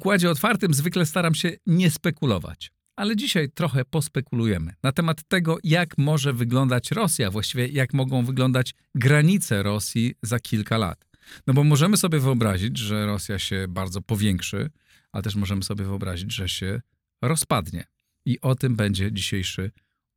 układzie 0.00 0.30
otwartym 0.30 0.74
zwykle 0.74 1.06
staram 1.06 1.34
się 1.34 1.52
nie 1.66 1.90
spekulować. 1.90 2.72
Ale 2.96 3.16
dzisiaj 3.16 3.50
trochę 3.50 3.84
pospekulujemy 3.84 4.74
na 4.82 4.92
temat 4.92 5.22
tego, 5.28 5.58
jak 5.64 5.98
może 5.98 6.32
wyglądać 6.32 6.90
Rosja, 6.90 7.30
właściwie 7.30 7.66
jak 7.66 7.94
mogą 7.94 8.24
wyglądać 8.24 8.74
granice 8.94 9.62
Rosji 9.62 10.14
za 10.22 10.38
kilka 10.38 10.78
lat. 10.78 11.08
No 11.46 11.54
bo 11.54 11.64
możemy 11.64 11.96
sobie 11.96 12.20
wyobrazić, 12.20 12.78
że 12.78 13.06
Rosja 13.06 13.38
się 13.38 13.66
bardzo 13.68 14.02
powiększy, 14.02 14.70
ale 15.12 15.22
też 15.22 15.34
możemy 15.34 15.62
sobie 15.62 15.84
wyobrazić, 15.84 16.34
że 16.34 16.48
się 16.48 16.80
rozpadnie. 17.22 17.84
I 18.24 18.40
o 18.40 18.54
tym 18.54 18.76
będzie 18.76 19.12
dzisiejszy 19.12 19.70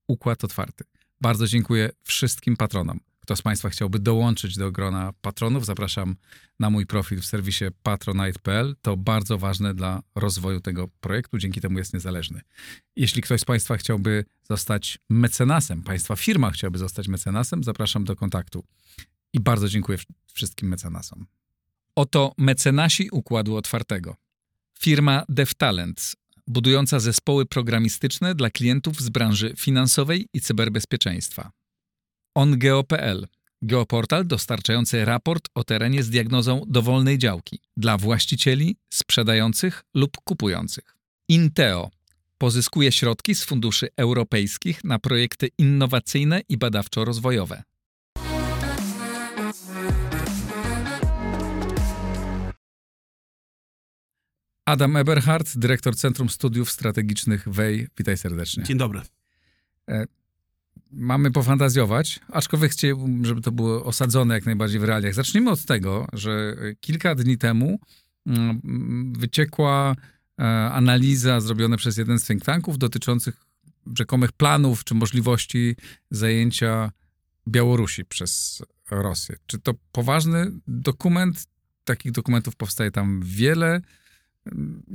układ 0.07 0.43
otwarty. 0.43 0.83
Bardzo 1.21 1.47
dziękuję 1.47 1.89
wszystkim 2.03 2.57
patronom. 2.57 2.99
Kto 3.23 3.35
z 3.35 3.41
Państwa 3.41 3.69
chciałby 3.69 3.99
dołączyć 3.99 4.57
do 4.57 4.71
grona 4.71 5.13
patronów, 5.21 5.65
zapraszam 5.65 6.15
na 6.59 6.69
mój 6.69 6.85
profil 6.85 7.21
w 7.21 7.25
serwisie 7.25 7.65
patronite.pl. 7.83 8.75
To 8.81 8.97
bardzo 8.97 9.37
ważne 9.37 9.73
dla 9.73 10.01
rozwoju 10.15 10.61
tego 10.61 10.87
projektu, 11.01 11.37
dzięki 11.37 11.61
temu 11.61 11.77
jest 11.77 11.93
niezależny. 11.93 12.41
Jeśli 12.95 13.21
ktoś 13.21 13.41
z 13.41 13.45
Państwa 13.45 13.77
chciałby 13.77 14.25
zostać 14.49 14.99
mecenasem, 15.09 15.83
Państwa 15.83 16.15
firma 16.15 16.51
chciałaby 16.51 16.77
zostać 16.77 17.07
mecenasem, 17.07 17.63
zapraszam 17.63 18.03
do 18.03 18.15
kontaktu. 18.15 18.63
I 19.33 19.39
bardzo 19.39 19.69
dziękuję 19.69 19.97
wszystkim 20.33 20.69
mecenasom. 20.69 21.25
Oto 21.95 22.33
mecenasi 22.37 23.09
Układu 23.11 23.55
Otwartego. 23.55 24.15
Firma 24.79 25.23
DevTalents, 25.29 26.15
budująca 26.47 26.99
zespoły 26.99 27.45
programistyczne 27.45 28.35
dla 28.35 28.49
klientów 28.49 29.01
z 29.01 29.09
branży 29.09 29.53
finansowej 29.57 30.27
i 30.33 30.41
cyberbezpieczeństwa. 30.41 31.51
OnGeo.pl 32.35 33.27
Geoportal 33.61 34.27
dostarczający 34.27 35.05
raport 35.05 35.49
o 35.55 35.63
terenie 35.63 36.03
z 36.03 36.09
diagnozą 36.09 36.61
dowolnej 36.67 37.17
działki 37.17 37.59
dla 37.77 37.97
właścicieli, 37.97 38.75
sprzedających 38.89 39.83
lub 39.93 40.17
kupujących. 40.23 40.95
Inteo 41.29 41.91
pozyskuje 42.37 42.91
środki 42.91 43.35
z 43.35 43.43
funduszy 43.43 43.87
europejskich 43.97 44.83
na 44.83 44.99
projekty 44.99 45.49
innowacyjne 45.57 46.41
i 46.49 46.57
badawczo-rozwojowe. 46.57 47.63
Adam 54.65 54.97
Eberhardt, 54.97 55.57
dyrektor 55.57 55.95
Centrum 55.95 56.29
Studiów 56.29 56.71
Strategicznych 56.71 57.49
WEJ. 57.49 57.87
Witaj 57.97 58.17
serdecznie. 58.17 58.63
Dzień 58.63 58.77
dobry. 58.77 59.01
Mamy 60.93 61.31
pofantazjować, 61.31 62.19
aczkolwiek 62.31 62.71
chciałbym, 62.71 63.25
żeby 63.25 63.41
to 63.41 63.51
było 63.51 63.85
osadzone 63.85 64.33
jak 64.33 64.45
najbardziej 64.45 64.79
w 64.79 64.83
realiach. 64.83 65.13
Zacznijmy 65.13 65.51
od 65.51 65.65
tego, 65.65 66.07
że 66.13 66.55
kilka 66.79 67.15
dni 67.15 67.37
temu 67.37 67.79
mm, 68.27 69.13
wyciekła 69.17 69.95
e, 70.39 70.43
analiza 70.71 71.39
zrobiona 71.39 71.77
przez 71.77 71.97
jeden 71.97 72.19
z 72.19 72.27
think 72.27 72.45
tanków 72.45 72.77
dotyczących 72.77 73.45
rzekomych 73.97 74.31
planów 74.31 74.83
czy 74.83 74.95
możliwości 74.95 75.75
zajęcia 76.11 76.91
Białorusi 77.47 78.05
przez 78.05 78.61
Rosję. 78.91 79.35
Czy 79.45 79.59
to 79.59 79.73
poważny 79.91 80.51
dokument? 80.67 81.45
Takich 81.83 82.11
dokumentów 82.11 82.55
powstaje 82.55 82.91
tam 82.91 83.21
wiele. 83.25 83.81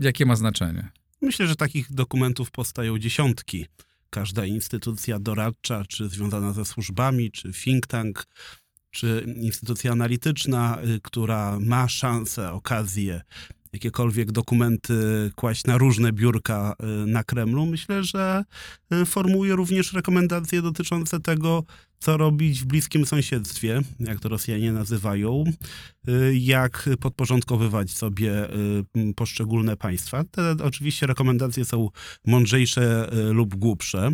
Jakie 0.01 0.27
ma 0.27 0.37
znaczenie? 0.37 0.89
Myślę, 1.23 1.47
że 1.47 1.57
takich 1.57 1.93
dokumentów 1.93 2.51
powstają 2.51 2.99
dziesiątki. 2.99 3.67
Każda 4.11 4.47
instytucja 4.47 5.19
doradcza, 5.19 5.85
czy 5.89 6.09
związana 6.09 6.53
ze 6.53 6.65
służbami, 6.65 7.31
czy 7.31 7.53
think 7.53 7.87
tank, 7.87 8.27
czy 8.91 9.35
instytucja 9.37 9.93
analityczna, 9.93 10.79
y, 10.97 11.01
która 11.03 11.59
ma 11.61 11.89
szansę, 11.89 12.53
okazję 12.53 13.21
jakiekolwiek 13.73 14.33
dokumenty 14.33 15.31
kłaść 15.37 15.65
na 15.65 15.79
różne 15.79 16.13
biurka 16.13 16.75
y, 16.83 17.07
na 17.07 17.25
Kremlu, 17.25 17.67
myślę, 17.67 18.05
że 18.05 18.45
y, 18.93 19.07
formułuje 19.07 19.57
również 19.57 19.93
rekomendacje 19.93 20.63
dotyczące 20.63 21.21
tego, 21.21 21.65
co 21.99 22.17
robić 22.17 22.61
w 22.61 22.65
bliskim 22.65 23.07
sąsiedztwie, 23.07 23.81
jak 24.01 24.21
to 24.21 24.29
Rosjanie 24.29 24.73
nazywają, 24.73 25.45
y, 26.09 26.39
jak 26.39 26.89
podporządkowywać 27.01 27.91
sobie 27.91 28.49
poszczególne 29.17 29.77
państwa. 29.77 30.25
Te 30.25 30.57
oczywiście 30.63 31.07
rekomendacje 31.07 31.65
są 31.65 31.89
mądrzejsze 32.27 33.11
lub 33.33 33.55
głupsze. 33.55 34.11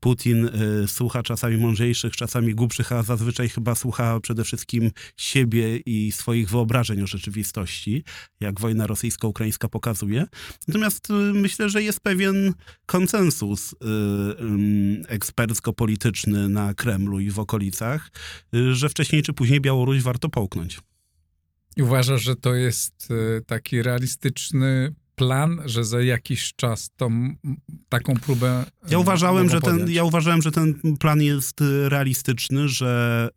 Putin 0.00 0.50
y, 0.84 0.88
słucha 0.88 1.22
czasami 1.22 1.56
mądrzejszych, 1.56 2.16
czasami 2.16 2.54
głupszych, 2.54 2.92
a 2.92 3.02
zazwyczaj 3.02 3.48
chyba 3.48 3.74
słucha 3.74 4.20
przede 4.20 4.44
wszystkim 4.44 4.90
siebie 5.16 5.76
i 5.76 6.12
swoich 6.12 6.50
wyobrażeń 6.50 7.02
o 7.02 7.06
rzeczywistości, 7.06 8.04
jak 8.40 8.60
wojna 8.60 8.86
rosyjsko-ukraińska 8.86 9.68
pokazuje. 9.68 10.26
Natomiast 10.68 11.10
y, 11.10 11.12
myślę, 11.12 11.70
że 11.70 11.82
jest 11.82 12.00
pewien 12.00 12.52
konsensus 12.86 13.72
y, 13.72 13.76
ekspercko-polityczny 15.08 16.48
na 16.48 16.74
Kremlu 16.74 17.17
i 17.20 17.30
w 17.30 17.38
okolicach, 17.38 18.10
że 18.72 18.88
wcześniej 18.88 19.22
czy 19.22 19.32
później 19.32 19.60
Białoruś 19.60 20.02
warto 20.02 20.28
połknąć. 20.28 20.80
I 21.76 21.82
uważasz, 21.82 22.22
że 22.22 22.36
to 22.36 22.54
jest 22.54 23.08
taki 23.46 23.82
realistyczny 23.82 24.94
plan, 25.14 25.62
że 25.64 25.84
za 25.84 26.02
jakiś 26.02 26.54
czas 26.56 26.90
to 26.96 27.10
taką 27.88 28.14
próbę. 28.14 28.64
Ja 28.90 28.98
uważałem, 28.98 29.50
że 29.50 29.60
ten, 29.60 29.90
ja 29.90 30.04
uważałem, 30.04 30.42
że 30.42 30.52
ten 30.52 30.74
plan 31.00 31.22
jest 31.22 31.60
realistyczny, 31.88 32.68
że 32.68 33.28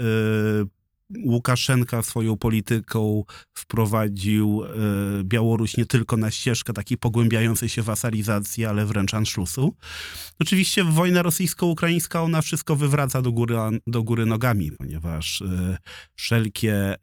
Łukaszenka 1.26 2.04
swoją 2.04 2.38
polityką 2.38 3.24
wprowadził 3.54 4.64
e, 4.64 5.24
Białoruś 5.24 5.78
nie 5.78 5.86
tylko 5.86 6.18
na 6.18 6.32
ścieżkę 6.32 6.74
takiej 6.74 6.98
pogłębiającej 6.98 7.70
się 7.70 7.82
wasalizacji, 7.82 8.66
ale 8.66 8.86
wręcz 8.86 9.14
Anschlussu. 9.14 9.76
Oczywiście 10.40 10.84
wojna 10.84 11.22
rosyjsko-ukraińska, 11.22 12.22
ona 12.22 12.42
wszystko 12.42 12.76
wywraca 12.76 13.22
do 13.22 13.32
góry, 13.32 13.56
do 13.88 14.04
góry 14.04 14.26
nogami, 14.26 14.72
ponieważ 14.72 15.42
e, 15.42 15.78
wszelkie 16.16 16.76
e, 16.76 16.98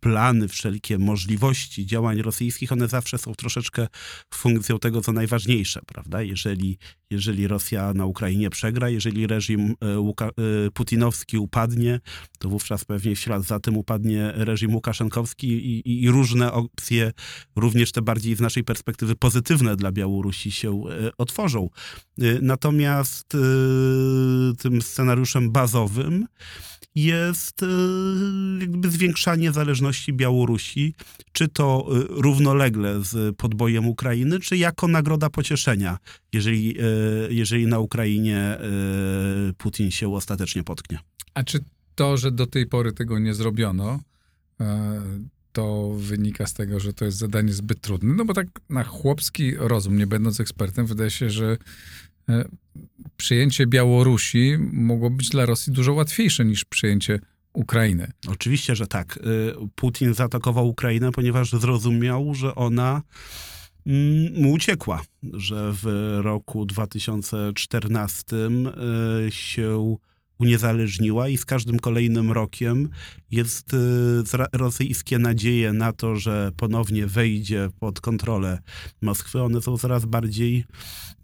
plany, 0.00 0.48
wszelkie 0.48 0.98
możliwości 0.98 1.86
działań 1.86 2.22
rosyjskich, 2.22 2.72
one 2.72 2.88
zawsze 2.88 3.18
są 3.18 3.34
troszeczkę 3.34 3.86
funkcją 4.34 4.78
tego, 4.78 5.00
co 5.00 5.12
najważniejsze, 5.12 5.80
prawda? 5.86 6.22
Jeżeli, 6.22 6.78
jeżeli 7.10 7.48
Rosja 7.48 7.94
na 7.94 8.06
Ukrainie 8.06 8.50
przegra, 8.50 8.88
jeżeli 8.88 9.26
reżim 9.26 9.74
putinowski 10.74 11.38
upadnie, 11.38 12.00
to 12.38 12.48
wówczas 12.48 12.84
pewnie 12.84 13.16
w 13.16 13.18
ślad 13.18 13.43
za 13.44 13.60
tym 13.60 13.76
upadnie 13.76 14.32
reżim 14.34 14.74
Łukaszenkowski 14.74 15.48
i, 15.48 15.88
i, 15.88 16.02
i, 16.04 16.10
różne 16.10 16.52
opcje, 16.52 17.12
również 17.56 17.92
te 17.92 18.02
bardziej 18.02 18.36
z 18.36 18.40
naszej 18.40 18.64
perspektywy 18.64 19.16
pozytywne 19.16 19.76
dla 19.76 19.92
Białorusi 19.92 20.52
się 20.52 20.70
e, 20.70 21.10
otworzą. 21.18 21.70
E, 22.18 22.24
natomiast 22.42 23.34
e, 23.34 23.38
tym 24.56 24.82
scenariuszem 24.82 25.50
bazowym 25.50 26.26
jest 26.94 27.64
jakby 28.60 28.90
zwiększanie 28.90 29.52
zależności 29.52 30.12
Białorusi, 30.12 30.94
czy 31.32 31.48
to 31.48 31.86
równolegle 32.08 33.04
z 33.04 33.36
podbojem 33.36 33.86
Ukrainy, 33.86 34.40
czy 34.40 34.56
jako 34.56 34.88
nagroda 34.88 35.30
pocieszenia, 35.30 35.98
jeżeli, 36.32 36.74
jeżeli 37.28 37.66
na 37.66 37.78
Ukrainie 37.78 38.58
Putin 39.58 39.90
się 39.90 40.14
ostatecznie 40.14 40.64
potknie. 40.64 40.98
A 41.34 41.44
czy 41.44 41.64
to, 41.94 42.16
że 42.16 42.32
do 42.32 42.46
tej 42.46 42.66
pory 42.66 42.92
tego 42.92 43.18
nie 43.18 43.34
zrobiono, 43.34 44.00
e, 44.60 45.02
to 45.52 45.94
wynika 45.98 46.46
z 46.46 46.54
tego, 46.54 46.80
że 46.80 46.92
to 46.92 47.04
jest 47.04 47.18
zadanie 47.18 47.52
zbyt 47.52 47.80
trudne. 47.80 48.14
No 48.14 48.24
bo 48.24 48.34
tak 48.34 48.46
na 48.70 48.84
chłopski 48.84 49.54
rozum, 49.56 49.98
nie 49.98 50.06
będąc 50.06 50.40
ekspertem, 50.40 50.86
wydaje 50.86 51.10
się, 51.10 51.30
że 51.30 51.56
e, 52.28 52.44
przyjęcie 53.16 53.66
Białorusi 53.66 54.56
mogło 54.72 55.10
być 55.10 55.28
dla 55.28 55.46
Rosji 55.46 55.72
dużo 55.72 55.92
łatwiejsze 55.92 56.44
niż 56.44 56.64
przyjęcie 56.64 57.20
Ukrainy. 57.52 58.12
Oczywiście, 58.28 58.76
że 58.76 58.86
tak. 58.86 59.18
E, 59.18 59.20
Putin 59.74 60.14
zaatakował 60.14 60.68
Ukrainę, 60.68 61.12
ponieważ 61.12 61.50
zrozumiał, 61.52 62.34
że 62.34 62.54
ona 62.54 63.02
mm, 63.86 64.42
mu 64.42 64.52
uciekła, 64.52 65.02
że 65.32 65.72
w 65.72 66.18
roku 66.22 66.66
2014 66.66 68.36
się 69.30 69.96
uniezależniła 70.38 71.28
i 71.28 71.36
z 71.36 71.44
każdym 71.44 71.78
kolejnym 71.78 72.32
rokiem 72.32 72.88
jest 73.30 73.74
y, 73.74 73.78
rosyjskie 74.52 75.18
nadzieje 75.18 75.72
na 75.72 75.92
to, 75.92 76.16
że 76.16 76.50
ponownie 76.56 77.06
wejdzie 77.06 77.68
pod 77.80 78.00
kontrolę 78.00 78.58
Moskwy, 79.02 79.42
one 79.42 79.62
są 79.62 79.78
coraz 79.78 80.04
bardziej 80.04 80.64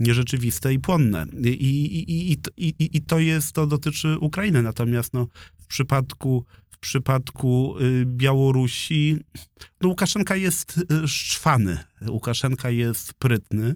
nierzeczywiste 0.01 0.75
i 0.75 0.79
płonne. 0.79 1.27
I, 1.45 1.49
i, 1.49 2.33
i, 2.33 2.39
i, 2.57 2.97
i 2.97 3.03
to 3.03 3.19
jest, 3.19 3.53
to 3.53 3.67
dotyczy 3.67 4.19
Ukrainy. 4.19 4.62
Natomiast 4.62 5.13
no, 5.13 5.27
w 5.59 5.67
przypadku 5.67 6.45
w 6.71 6.79
przypadku 6.79 7.75
y, 7.81 8.05
Białorusi, 8.06 9.17
no 9.81 9.89
Łukaszenka 9.89 10.37
jest 10.37 10.79
y, 11.05 11.09
szczwany, 11.09 11.79
Łukaszenka 12.09 12.71
jest 12.71 13.09
sprytny, 13.09 13.75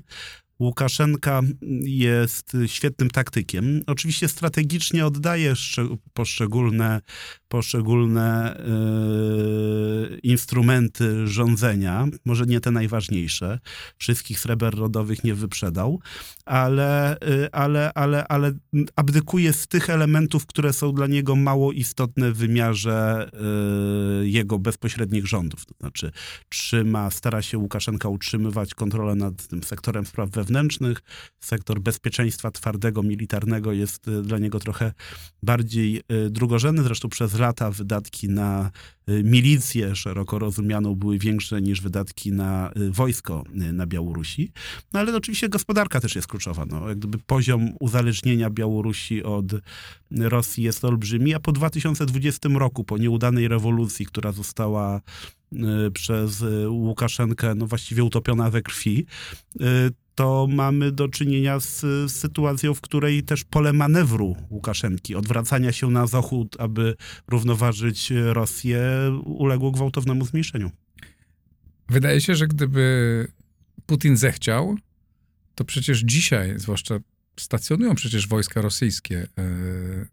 Łukaszenka 0.64 1.40
jest 1.84 2.56
świetnym 2.66 3.10
taktykiem. 3.10 3.82
Oczywiście 3.86 4.28
strategicznie 4.28 5.06
oddaje 5.06 5.54
poszczególne, 6.12 7.00
poszczególne 7.54 8.56
y, 8.56 10.18
instrumenty 10.22 11.26
rządzenia, 11.26 12.06
może 12.24 12.46
nie 12.46 12.60
te 12.60 12.70
najważniejsze, 12.70 13.58
wszystkich 13.98 14.40
sreber 14.40 14.74
rodowych 14.74 15.24
nie 15.24 15.34
wyprzedał, 15.34 16.00
ale, 16.44 17.16
y, 17.16 17.52
ale, 17.52 17.92
ale, 17.94 18.28
ale 18.28 18.52
abdykuje 18.96 19.52
z 19.52 19.66
tych 19.66 19.90
elementów, 19.90 20.46
które 20.46 20.72
są 20.72 20.92
dla 20.92 21.06
niego 21.06 21.36
mało 21.36 21.72
istotne 21.72 22.32
w 22.32 22.36
wymiarze 22.36 23.30
y, 24.22 24.28
jego 24.28 24.58
bezpośrednich 24.58 25.26
rządów. 25.26 25.66
To 25.66 25.74
znaczy 25.80 26.10
trzyma, 26.48 27.10
stara 27.10 27.42
się 27.42 27.58
Łukaszenka 27.58 28.08
utrzymywać 28.08 28.74
kontrolę 28.74 29.14
nad 29.14 29.46
tym 29.46 29.62
sektorem 29.62 30.06
spraw 30.06 30.30
wewnętrznych, 30.30 31.02
sektor 31.40 31.80
bezpieczeństwa 31.80 32.50
twardego, 32.50 33.02
militarnego 33.02 33.72
jest 33.72 34.10
dla 34.22 34.38
niego 34.38 34.60
trochę 34.60 34.92
bardziej 35.42 36.02
drugorzędny, 36.30 36.82
zresztą 36.82 37.08
przez 37.08 37.34
wydatki 37.52 38.28
na 38.28 38.70
y, 39.08 39.22
milicję 39.24 39.96
szeroko 39.96 40.38
rozumianą 40.38 40.94
były 40.94 41.18
większe 41.18 41.62
niż 41.62 41.80
wydatki 41.80 42.32
na 42.32 42.70
y, 42.76 42.90
wojsko 42.90 43.44
y, 43.54 43.72
na 43.72 43.86
Białorusi. 43.86 44.52
No 44.92 45.00
ale 45.00 45.16
oczywiście 45.16 45.48
gospodarka 45.48 46.00
też 46.00 46.16
jest 46.16 46.28
kluczowa. 46.28 46.66
No, 46.66 46.88
jak 46.88 46.98
gdyby 46.98 47.18
poziom 47.18 47.72
uzależnienia 47.80 48.50
Białorusi 48.50 49.22
od 49.22 49.46
Rosji 50.10 50.64
jest 50.64 50.84
olbrzymi, 50.84 51.34
a 51.34 51.40
po 51.40 51.52
2020 51.52 52.48
roku, 52.48 52.84
po 52.84 52.98
nieudanej 52.98 53.48
rewolucji, 53.48 54.06
która 54.06 54.32
została 54.32 55.00
przez 55.92 56.44
Łukaszenkę 56.68 57.54
no 57.54 57.66
właściwie 57.66 58.04
utopiona 58.04 58.50
we 58.50 58.62
krwi, 58.62 59.06
to 60.14 60.46
mamy 60.50 60.92
do 60.92 61.08
czynienia 61.08 61.60
z, 61.60 61.80
z, 61.80 62.12
sytuacją, 62.12 62.74
w 62.74 62.80
której 62.80 63.22
też 63.22 63.44
pole 63.44 63.72
manewru 63.72 64.36
Łukaszenki, 64.50 65.14
odwracania 65.14 65.72
się 65.72 65.90
na 65.90 66.06
zachód, 66.06 66.56
aby 66.58 66.94
równoważyć 67.28 68.12
Rosję, 68.24 68.80
uległo 69.24 69.70
gwałtownemu 69.70 70.24
zmniejszeniu. 70.24 70.70
Wydaje 71.88 72.20
się, 72.20 72.34
że 72.34 72.46
gdyby 72.46 73.26
Putin 73.86 74.16
zechciał, 74.16 74.76
to 75.54 75.64
przecież 75.64 76.00
dzisiaj, 76.00 76.58
zwłaszcza 76.58 76.98
stacjonują 77.40 77.94
przecież 77.94 78.28
wojska 78.28 78.60
rosyjskie 78.60 79.28
e, 79.38 79.44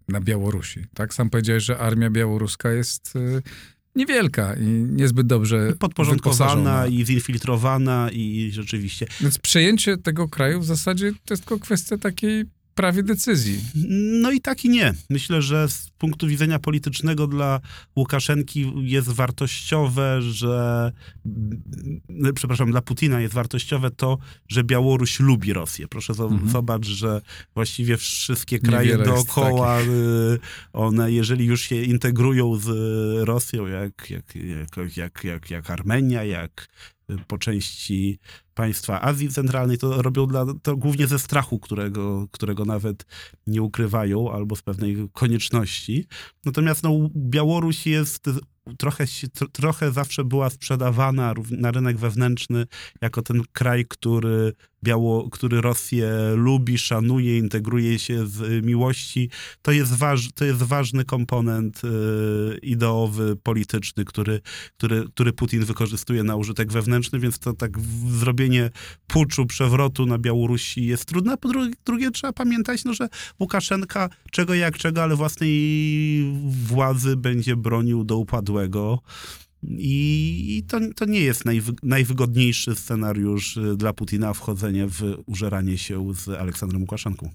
na 0.07 0.21
Białorusi. 0.21 0.86
Tak? 0.94 1.13
Sam 1.13 1.30
powiedziałeś, 1.30 1.63
że 1.63 1.77
armia 1.77 2.09
białoruska 2.09 2.71
jest 2.71 3.13
e, 3.15 3.42
niewielka 3.95 4.55
i 4.55 4.65
niezbyt 4.67 5.27
dobrze 5.27 5.73
podporządkowana 5.79 6.88
i 6.88 7.05
zinfiltrowana 7.05 8.09
i 8.11 8.49
rzeczywiście. 8.53 9.07
Więc 9.21 9.38
przejęcie 9.38 9.97
tego 9.97 10.27
kraju 10.27 10.59
w 10.59 10.65
zasadzie 10.65 11.11
to 11.25 11.33
jest 11.33 11.45
tylko 11.45 11.59
kwestia 11.59 11.97
takiej 11.97 12.45
prawie 12.75 13.03
decyzji. 13.03 13.59
No 14.21 14.31
i 14.31 14.41
tak 14.41 14.65
i 14.65 14.69
nie. 14.69 14.94
Myślę, 15.09 15.41
że 15.41 15.69
z 15.69 15.89
punktu 15.97 16.27
widzenia 16.27 16.59
politycznego 16.59 17.27
dla 17.27 17.59
Łukaszenki 17.95 18.73
jest 18.81 19.09
wartościowe, 19.09 20.21
że 20.21 20.91
mm, 21.25 22.33
przepraszam, 22.35 22.71
dla 22.71 22.81
Putina 22.81 23.21
jest 23.21 23.33
wartościowe 23.33 23.91
to, 23.91 24.18
że 24.47 24.63
Białoruś 24.63 25.19
lubi 25.19 25.53
Rosję. 25.53 25.88
Proszę 25.88 26.13
mhm. 26.13 26.50
zobacz, 26.50 26.85
że 26.85 27.21
właściwie 27.53 27.97
wszystkie 27.97 28.59
kraje 28.59 28.97
dookoła, 28.97 29.81
y, 29.81 30.39
one 30.74 31.12
jeżeli 31.12 31.45
już 31.45 31.62
się 31.62 31.75
integrują 31.75 32.56
z 32.56 32.67
Rosją, 33.27 33.67
jak, 33.67 34.09
jak, 34.09 34.35
jak, 34.35 34.97
jak, 34.97 35.24
jak, 35.24 35.51
jak 35.51 35.69
Armenia, 35.69 36.24
jak 36.24 36.67
po 37.27 37.37
części 37.37 38.19
państwa 38.53 39.01
Azji 39.01 39.29
Centralnej, 39.29 39.77
to 39.77 40.01
robią 40.01 40.27
dla, 40.27 40.45
to 40.63 40.77
głównie 40.77 41.07
ze 41.07 41.19
strachu, 41.19 41.59
którego, 41.59 42.27
którego 42.31 42.65
nawet 42.65 43.05
nie 43.47 43.61
ukrywają, 43.61 44.31
albo 44.31 44.55
z 44.55 44.61
pewnej 44.61 45.09
konieczności. 45.13 46.05
Natomiast 46.45 46.83
no, 46.83 47.09
Białoruś 47.15 47.87
jest 47.87 48.25
trochę, 48.77 49.05
trochę 49.51 49.91
zawsze 49.91 50.23
była 50.23 50.49
sprzedawana 50.49 51.33
na 51.51 51.71
rynek 51.71 51.97
wewnętrzny 51.97 52.65
jako 53.01 53.21
ten 53.21 53.41
kraj, 53.51 53.85
który, 53.85 54.53
Biało, 54.83 55.29
który 55.29 55.61
Rosję 55.61 56.11
lubi, 56.35 56.77
szanuje, 56.77 57.37
integruje 57.37 57.99
się 57.99 58.27
z 58.27 58.65
miłości. 58.65 59.29
To 59.61 59.71
jest, 59.71 59.95
waż, 59.95 60.31
to 60.35 60.45
jest 60.45 60.63
ważny 60.63 61.05
komponent 61.05 61.81
y, 61.83 62.57
ideowy, 62.61 63.35
polityczny, 63.35 64.05
który, 64.05 64.41
który, 64.77 65.05
który 65.13 65.33
Putin 65.33 65.65
wykorzystuje 65.65 66.23
na 66.23 66.35
użytek 66.35 66.71
wewnętrzny, 66.71 67.19
więc 67.19 67.39
to 67.39 67.53
tak 67.53 67.71
zrobienie 68.19 68.69
puczu, 69.07 69.45
przewrotu 69.45 70.05
na 70.05 70.17
Białorusi 70.17 70.85
jest 70.85 71.05
trudne. 71.05 71.37
Po 71.37 71.47
drugie, 71.49 71.73
drugie 71.85 72.11
trzeba 72.11 72.33
pamiętać, 72.33 72.83
no, 72.83 72.93
że 72.93 73.09
Łukaszenka 73.39 74.09
czego 74.31 74.53
jak 74.53 74.77
czego, 74.77 75.03
ale 75.03 75.15
własnej 75.15 75.51
władzy 76.65 77.17
będzie 77.17 77.55
bronił 77.55 78.03
do 78.03 78.17
upadłego. 78.17 78.99
I 79.63 80.63
to, 80.67 80.79
to 80.95 81.05
nie 81.05 81.19
jest 81.19 81.45
najwy, 81.45 81.73
najwygodniejszy 81.83 82.75
scenariusz 82.75 83.57
y, 83.57 83.75
dla 83.77 83.93
Putina 83.93 84.33
wchodzenie 84.33 84.87
w 84.87 85.01
użeranie 85.25 85.77
się 85.77 86.13
z 86.13 86.29
Aleksandrem 86.29 86.81
Łukaszenką. 86.81 87.29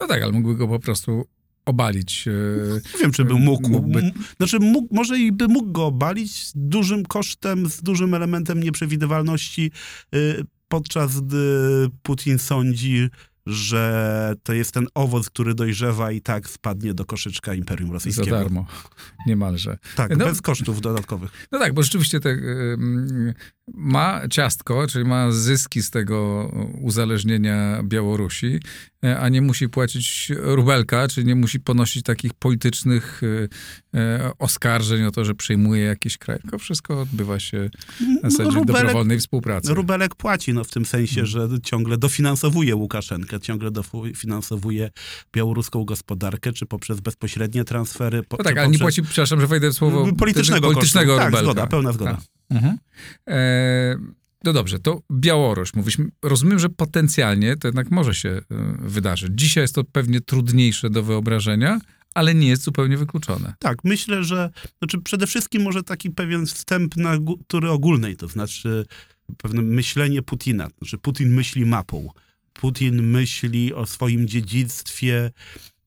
No 0.00 0.06
tak, 0.06 0.22
ale 0.22 0.32
mógłby 0.32 0.56
go 0.56 0.68
po 0.68 0.80
prostu 0.80 1.24
obalić. 1.64 2.24
Y, 2.28 2.80
nie 2.94 3.00
wiem, 3.00 3.12
czy 3.12 3.24
by 3.24 3.34
mógł. 3.34 3.68
Mógłby... 3.68 4.12
Znaczy, 4.36 4.60
mógł, 4.60 4.94
może 4.94 5.18
i 5.18 5.32
by 5.32 5.48
mógł 5.48 5.72
go 5.72 5.86
obalić 5.86 6.50
dużym 6.54 7.04
kosztem, 7.04 7.70
z 7.70 7.82
dużym 7.82 8.14
elementem 8.14 8.62
nieprzewidywalności, 8.62 9.70
y, 10.14 10.44
podczas 10.68 11.20
gdy 11.20 11.88
Putin 12.02 12.38
sądzi, 12.38 13.08
że 13.46 14.34
to 14.42 14.52
jest 14.52 14.72
ten 14.72 14.86
owoc, 14.94 15.30
który 15.30 15.54
dojrzewa 15.54 16.12
i 16.12 16.20
tak 16.20 16.48
spadnie 16.48 16.94
do 16.94 17.04
koszyczka 17.04 17.54
Imperium 17.54 17.92
Rosyjskiego. 17.92 18.30
Za 18.30 18.42
darmo, 18.42 18.66
niemalże. 19.26 19.78
Tak, 19.96 20.16
no, 20.16 20.24
bez 20.24 20.42
kosztów 20.42 20.80
dodatkowych. 20.80 21.46
No 21.52 21.58
tak, 21.58 21.74
bo 21.74 21.82
rzeczywiście 21.82 22.20
te, 22.20 22.30
y, 22.30 23.34
ma 23.68 24.28
ciastko, 24.28 24.86
czyli 24.86 25.04
ma 25.04 25.32
zyski 25.32 25.82
z 25.82 25.90
tego 25.90 26.50
uzależnienia 26.82 27.82
Białorusi, 27.82 28.60
e, 29.04 29.20
a 29.20 29.28
nie 29.28 29.42
musi 29.42 29.68
płacić 29.68 30.32
rubelka, 30.36 31.08
czyli 31.08 31.26
nie 31.26 31.34
musi 31.34 31.60
ponosić 31.60 32.02
takich 32.02 32.34
politycznych 32.34 33.20
e, 33.94 33.98
e, 34.00 34.30
oskarżeń 34.38 35.04
o 35.04 35.10
to, 35.10 35.24
że 35.24 35.34
przejmuje 35.34 35.82
jakiś 35.82 36.18
kraj. 36.18 36.38
Tylko 36.40 36.58
wszystko 36.58 37.00
odbywa 37.00 37.40
się 37.40 37.70
na 38.22 38.30
zasadzie 38.30 38.50
rubelek, 38.50 38.82
dobrowolnej 38.82 39.18
współpracy. 39.18 39.74
Rubelek 39.74 40.14
płaci, 40.14 40.52
no 40.52 40.64
w 40.64 40.70
tym 40.70 40.84
sensie, 40.84 41.14
hmm. 41.14 41.26
że 41.26 41.60
ciągle 41.62 41.98
dofinansowuje 41.98 42.76
Łukaszenkę, 42.76 43.33
ciągle 43.40 43.70
dofinansowuje 43.70 44.90
białoruską 45.32 45.84
gospodarkę, 45.84 46.52
czy 46.52 46.66
poprzez 46.66 47.00
bezpośrednie 47.00 47.64
transfery. 47.64 48.22
Po, 48.22 48.36
no 48.36 48.44
tak, 48.44 48.56
ale 48.56 48.66
poprzez... 48.66 48.72
nie 48.72 48.84
płaci, 48.84 49.02
przepraszam, 49.02 49.40
że 49.40 49.46
wejdę 49.46 49.70
w 49.70 49.74
słowo 49.74 50.12
politycznego, 50.12 50.68
politycznego 50.68 51.16
kosztu. 51.16 51.32
Tak, 51.32 51.42
zgoda, 51.42 51.66
pełna 51.66 51.92
zgoda. 51.92 52.10
Tak. 52.10 52.20
Mhm. 52.50 52.78
E, 53.28 53.96
no 54.44 54.52
dobrze, 54.52 54.78
to 54.78 55.02
Białoruś. 55.12 55.74
Mówiliśmy, 55.74 56.06
rozumiem, 56.22 56.58
że 56.58 56.68
potencjalnie 56.68 57.56
to 57.56 57.68
jednak 57.68 57.90
może 57.90 58.14
się 58.14 58.28
e, 58.28 58.42
wydarzyć. 58.78 59.30
Dzisiaj 59.34 59.64
jest 59.64 59.74
to 59.74 59.84
pewnie 59.84 60.20
trudniejsze 60.20 60.90
do 60.90 61.02
wyobrażenia, 61.02 61.80
ale 62.14 62.34
nie 62.34 62.48
jest 62.48 62.62
zupełnie 62.62 62.96
wykluczone. 62.96 63.54
Tak, 63.58 63.84
myślę, 63.84 64.24
że 64.24 64.50
znaczy 64.78 65.00
przede 65.00 65.26
wszystkim 65.26 65.62
może 65.62 65.82
taki 65.82 66.10
pewien 66.10 66.46
wstęp 66.46 66.96
natury 66.96 67.70
ogólnej, 67.70 68.16
to 68.16 68.28
znaczy 68.28 68.86
pewne 69.36 69.62
myślenie 69.62 70.22
Putina. 70.22 70.68
Znaczy 70.78 70.98
Putin 70.98 71.34
myśli 71.34 71.66
mapą. 71.66 72.08
Putin 72.60 73.02
myśli 73.02 73.74
o 73.74 73.86
swoim 73.86 74.28
dziedzictwie 74.28 75.30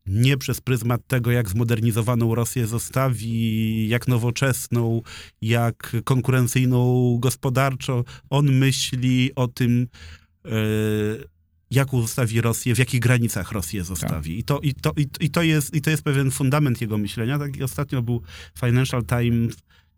nie 0.08 0.38
przez 0.38 0.62
pryzmat 0.62 1.08
tego, 1.08 1.32
jak 1.32 1.50
zmodernizowaną 1.50 2.36
Rosję 2.36 2.68
zostawi, 2.68 3.88
jak 3.90 4.08
nowoczesną, 4.08 5.02
jak 5.42 5.96
konkurencyjną 6.04 7.18
gospodarczo. 7.20 8.04
On 8.30 8.52
myśli 8.52 9.32
o 9.36 9.48
tym, 9.48 9.88
yy, 10.46 10.52
jaką 11.72 12.02
zostawi 12.02 12.42
Rosję, 12.42 12.76
w 12.76 12.78
jakich 12.78 13.00
granicach 13.00 13.52
Rosję 13.52 13.84
zostawi. 13.84 14.32
Tak. 14.32 14.40
I, 14.40 14.44
to, 14.44 14.60
i, 14.60 14.74
to, 14.74 14.92
i, 15.20 15.30
to 15.30 15.42
jest, 15.42 15.76
I 15.76 15.82
to 15.82 15.90
jest 15.90 16.04
pewien 16.04 16.32
fundament 16.32 16.82
jego 16.82 16.98
myślenia. 16.98 17.40
Tak, 17.40 17.52
ostatnio 17.64 18.02
był 18.02 18.22
Financial 18.60 19.06
Times 19.06 19.56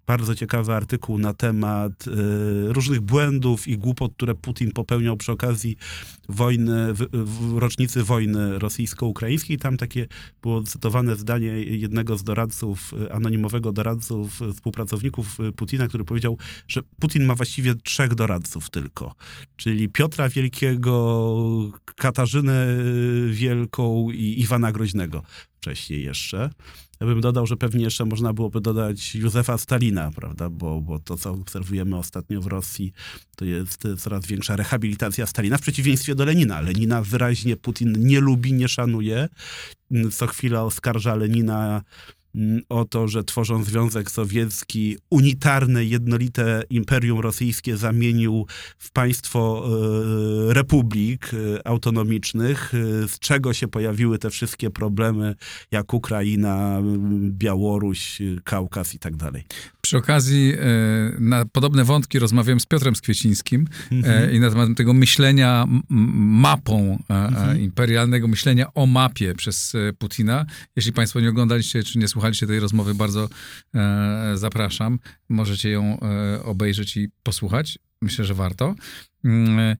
bardzo 0.09 0.35
ciekawy 0.35 0.73
artykuł 0.73 1.17
na 1.17 1.33
temat 1.33 2.07
y, 2.07 2.11
różnych 2.73 3.01
błędów 3.01 3.67
i 3.67 3.77
głupot, 3.77 4.13
które 4.13 4.35
Putin 4.35 4.71
popełniał 4.71 5.17
przy 5.17 5.31
okazji 5.31 5.77
wojny, 6.29 6.93
w, 6.93 7.07
w 7.11 7.57
rocznicy 7.57 8.03
wojny 8.03 8.59
rosyjsko-ukraińskiej. 8.59 9.57
Tam 9.57 9.77
takie 9.77 10.07
było 10.41 10.63
cytowane 10.63 11.15
zdanie 11.15 11.47
jednego 11.63 12.17
z 12.17 12.23
doradców, 12.23 12.93
y, 12.93 13.13
anonimowego 13.13 13.71
doradców, 13.71 14.41
y, 14.41 14.53
współpracowników 14.53 15.37
Putina, 15.55 15.87
który 15.87 16.05
powiedział, 16.05 16.37
że 16.67 16.81
Putin 16.99 17.25
ma 17.25 17.35
właściwie 17.35 17.75
trzech 17.75 18.15
doradców 18.15 18.69
tylko, 18.69 19.15
czyli 19.55 19.89
Piotra 19.89 20.29
Wielkiego, 20.29 21.71
Katarzynę 21.95 22.67
Wielką 23.31 24.11
i 24.11 24.41
Iwana 24.41 24.71
Groźnego 24.71 25.23
wcześniej 25.59 26.03
jeszcze. 26.03 26.49
Ja 26.99 27.07
bym 27.07 27.21
dodał, 27.21 27.47
że 27.47 27.57
pewnie 27.57 27.83
jeszcze 27.83 28.05
można 28.05 28.33
byłoby 28.33 28.61
dodać 28.61 29.15
Józefa 29.15 29.57
Stalina, 29.57 30.11
prawda, 30.11 30.49
bo, 30.49 30.81
bo 30.81 30.99
to, 30.99 31.17
co 31.17 31.31
obserwujemy 31.31 31.97
ostatnio 31.97 32.41
w 32.41 32.47
Rosji, 32.47 32.93
to 33.35 33.45
jest 33.45 33.87
coraz 33.97 34.25
większa 34.25 34.55
rehabilitacja 34.55 35.25
Stalina, 35.25 35.57
w 35.57 35.61
przeciwieństwie 35.61 36.15
do 36.15 36.25
Lenina. 36.25 36.61
Lenina 36.61 37.01
wyraźnie 37.01 37.55
Putin 37.55 37.95
nie 37.97 38.19
lubi, 38.19 38.53
nie 38.53 38.67
szanuje. 38.67 39.29
Co 40.11 40.27
chwila 40.27 40.63
oskarża 40.63 41.15
Lenina 41.15 41.81
o 42.69 42.85
to, 42.85 43.07
że 43.07 43.23
tworzą 43.23 43.63
Związek 43.63 44.11
Sowiecki, 44.11 44.97
unitarne, 45.09 45.85
jednolite 45.85 46.63
Imperium 46.69 47.19
Rosyjskie 47.19 47.77
zamienił 47.77 48.45
w 48.77 48.91
państwo 48.91 49.69
e, 50.49 50.53
republik 50.53 51.31
e, 51.33 51.67
autonomicznych, 51.67 52.73
e, 52.73 53.07
z 53.07 53.19
czego 53.19 53.53
się 53.53 53.67
pojawiły 53.67 54.19
te 54.19 54.29
wszystkie 54.29 54.69
problemy, 54.69 55.35
jak 55.71 55.93
Ukraina, 55.93 56.81
Białoruś, 57.29 58.21
Kaukaz 58.43 58.95
i 58.95 58.99
tak 58.99 59.15
dalej. 59.15 59.43
Przy 59.81 59.97
okazji 59.97 60.53
na 61.19 61.45
podobne 61.45 61.83
wątki 61.83 62.19
rozmawiałem 62.19 62.59
z 62.59 62.65
Piotrem 62.65 62.95
Skwiecińskim 62.95 63.67
mhm. 63.91 64.31
i 64.31 64.39
na 64.39 64.49
temat 64.49 64.69
tego 64.77 64.93
myślenia 64.93 65.65
mapą 65.89 66.97
mhm. 67.09 67.59
imperialnego, 67.59 68.27
myślenia 68.27 68.73
o 68.73 68.85
mapie 68.85 69.35
przez 69.35 69.73
Putina. 69.99 70.45
Jeśli 70.75 70.93
Państwo 70.93 71.19
nie 71.19 71.29
oglądaliście 71.29 71.83
czy 71.83 71.99
nie 71.99 72.07
słuchaliście 72.07 72.18
tej 72.47 72.59
rozmowy, 72.59 72.95
bardzo 72.95 73.29
zapraszam. 74.33 74.99
Możecie 75.29 75.69
ją 75.69 75.99
obejrzeć 76.43 76.97
i 76.97 77.07
posłuchać. 77.23 77.79
Myślę, 78.01 78.25
że 78.25 78.33
warto. 78.33 78.75
Mm, 79.25 79.77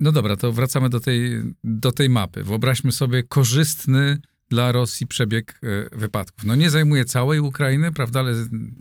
no 0.00 0.12
dobra, 0.12 0.36
to 0.36 0.52
wracamy 0.52 0.88
do 0.88 1.00
tej, 1.00 1.42
do 1.64 1.92
tej 1.92 2.08
mapy. 2.08 2.44
Wyobraźmy 2.44 2.92
sobie 2.92 3.22
korzystny 3.22 4.18
dla 4.48 4.72
Rosji 4.72 5.06
przebieg 5.06 5.60
e, 5.62 5.98
wypadków. 5.98 6.44
No 6.44 6.54
nie 6.54 6.70
zajmuje 6.70 7.04
całej 7.04 7.40
Ukrainy, 7.40 7.92
prawda, 7.92 8.20
ale 8.20 8.34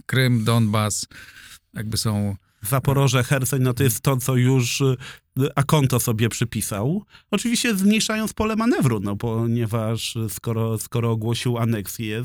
Krym, 0.06 0.44
Donbas 0.44 1.08
jakby 1.74 1.98
są... 1.98 2.36
Zaporoże, 2.62 3.24
Hersoń, 3.24 3.62
no 3.62 3.74
to 3.74 3.84
jest 3.84 4.02
to, 4.02 4.18
co 4.18 4.36
już 4.36 4.82
e, 4.82 4.96
Akonto 5.56 6.00
sobie 6.00 6.30
przypisał. 6.30 7.06
Oczywiście 7.32 7.76
zmniejszając 7.76 8.34
pole 8.34 8.56
manewru, 8.56 9.00
no 9.00 9.16
ponieważ 9.16 10.18
skoro, 10.30 10.78
skoro 10.78 11.12
ogłosił 11.12 11.58
aneksję, 11.58 12.24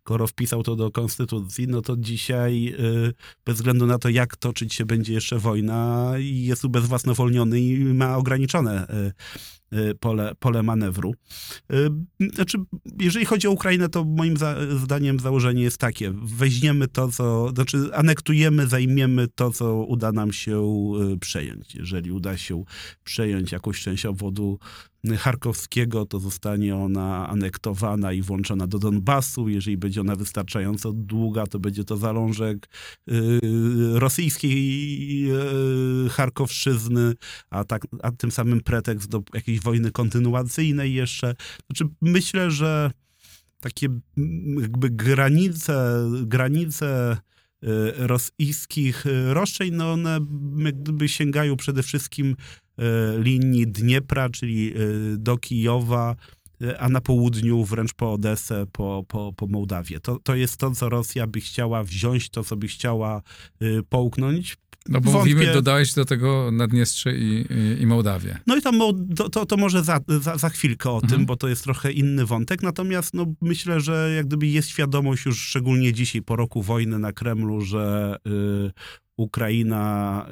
skoro 0.00 0.26
wpisał 0.26 0.62
to 0.62 0.76
do 0.76 0.90
konstytucji, 0.90 1.68
no 1.68 1.82
to 1.82 1.96
dzisiaj 1.96 2.74
y, 3.08 3.14
bez 3.44 3.56
względu 3.56 3.86
na 3.86 3.98
to, 3.98 4.08
jak 4.08 4.36
toczyć 4.36 4.74
się 4.74 4.84
będzie 4.84 5.12
jeszcze 5.12 5.38
wojna, 5.38 6.12
jest 6.18 6.64
ubezwłasnowolniony 6.64 7.60
i 7.60 7.84
ma 7.84 8.16
ograniczone 8.16 8.88
y, 8.88 9.12
pole, 10.00 10.32
pole 10.38 10.62
manewru. 10.62 11.14
Znaczy, 12.34 12.58
jeżeli 13.00 13.24
chodzi 13.24 13.48
o 13.48 13.50
Ukrainę, 13.50 13.88
to 13.88 14.04
moim 14.04 14.34
zdaniem 14.84 15.20
założenie 15.20 15.62
jest 15.62 15.78
takie. 15.78 16.12
Weźmiemy 16.22 16.88
to, 16.88 17.08
co, 17.08 17.50
znaczy 17.54 17.94
anektujemy, 17.94 18.66
zajmiemy 18.66 19.28
to, 19.34 19.50
co 19.50 19.74
uda 19.74 20.12
nam 20.12 20.32
się 20.32 20.62
przejąć. 21.20 21.74
Jeżeli 21.74 22.12
uda 22.12 22.36
się 22.36 22.64
przejąć 23.04 23.52
jakąś 23.52 23.82
część 23.82 24.06
obwodu 24.06 24.58
Charkowskiego, 25.18 26.06
to 26.06 26.20
zostanie 26.20 26.76
ona 26.76 27.28
anektowana 27.28 28.12
i 28.12 28.22
włączona 28.22 28.66
do 28.66 28.78
Donbasu. 28.78 29.48
Jeżeli 29.48 29.76
będzie 29.76 30.00
ona 30.00 30.16
wystarczająco 30.16 30.92
długa, 30.92 31.46
to 31.46 31.58
będzie 31.58 31.84
to 31.84 31.96
zalążek 31.96 32.68
rosyjskiej 33.94 35.28
Charkowszczyzny, 36.10 37.14
a, 37.50 37.64
tak, 37.64 37.86
a 38.02 38.10
tym 38.12 38.30
samym 38.30 38.60
pretekst 38.60 39.08
do 39.08 39.22
jakiejś 39.34 39.59
wojny 39.62 39.90
kontynuacyjnej 39.90 40.94
jeszcze. 40.94 41.34
Znaczy, 41.66 41.94
myślę, 42.00 42.50
że 42.50 42.90
takie 43.60 43.88
jakby 44.60 44.90
granice, 44.90 46.04
granice 46.22 47.16
yy, 47.62 47.92
rosyjskich 47.96 49.04
roszczeń, 49.26 49.74
no 49.74 49.92
one 49.92 50.20
jakby 50.64 51.08
sięgają 51.08 51.56
przede 51.56 51.82
wszystkim 51.82 52.36
E, 52.80 53.18
linii 53.22 53.66
Dniepra, 53.66 54.28
czyli 54.28 54.72
e, 54.72 54.76
do 55.16 55.38
Kijowa, 55.38 56.16
e, 56.62 56.80
a 56.80 56.88
na 56.88 57.00
południu 57.00 57.64
wręcz 57.64 57.94
po 57.94 58.12
Odesę, 58.12 58.66
po, 58.72 59.04
po, 59.08 59.32
po 59.32 59.46
Mołdawię. 59.46 60.00
To, 60.00 60.18
to 60.22 60.34
jest 60.34 60.56
to, 60.56 60.70
co 60.70 60.88
Rosja 60.88 61.26
by 61.26 61.40
chciała 61.40 61.84
wziąć, 61.84 62.30
to, 62.30 62.44
co 62.44 62.56
by 62.56 62.68
chciała 62.68 63.22
połknąć. 63.88 64.56
No 64.88 65.00
bo 65.00 65.10
Wątpię... 65.10 65.34
mówimy, 65.34 65.52
dodałeś 65.52 65.94
do 65.94 66.04
tego 66.04 66.50
Naddniestrze 66.52 67.16
i, 67.16 67.46
i, 67.50 67.82
i 67.82 67.86
Mołdawię. 67.86 68.38
No 68.46 68.56
i 68.56 68.62
tam 68.62 68.78
to, 69.32 69.46
to 69.46 69.56
może 69.56 69.84
za, 69.84 70.00
za, 70.20 70.38
za 70.38 70.48
chwilkę 70.48 70.90
o 70.90 70.94
mhm. 70.94 71.12
tym, 71.12 71.26
bo 71.26 71.36
to 71.36 71.48
jest 71.48 71.64
trochę 71.64 71.92
inny 71.92 72.26
wątek. 72.26 72.62
Natomiast 72.62 73.14
no, 73.14 73.26
myślę, 73.40 73.80
że 73.80 74.12
jak 74.16 74.26
gdyby 74.26 74.46
jest 74.46 74.68
świadomość 74.68 75.26
już 75.26 75.40
szczególnie 75.40 75.92
dzisiaj 75.92 76.22
po 76.22 76.36
roku 76.36 76.62
wojny 76.62 76.98
na 76.98 77.12
Kremlu, 77.12 77.60
że 77.60 78.16
y, 78.26 78.70
Ukraina, 79.20 80.26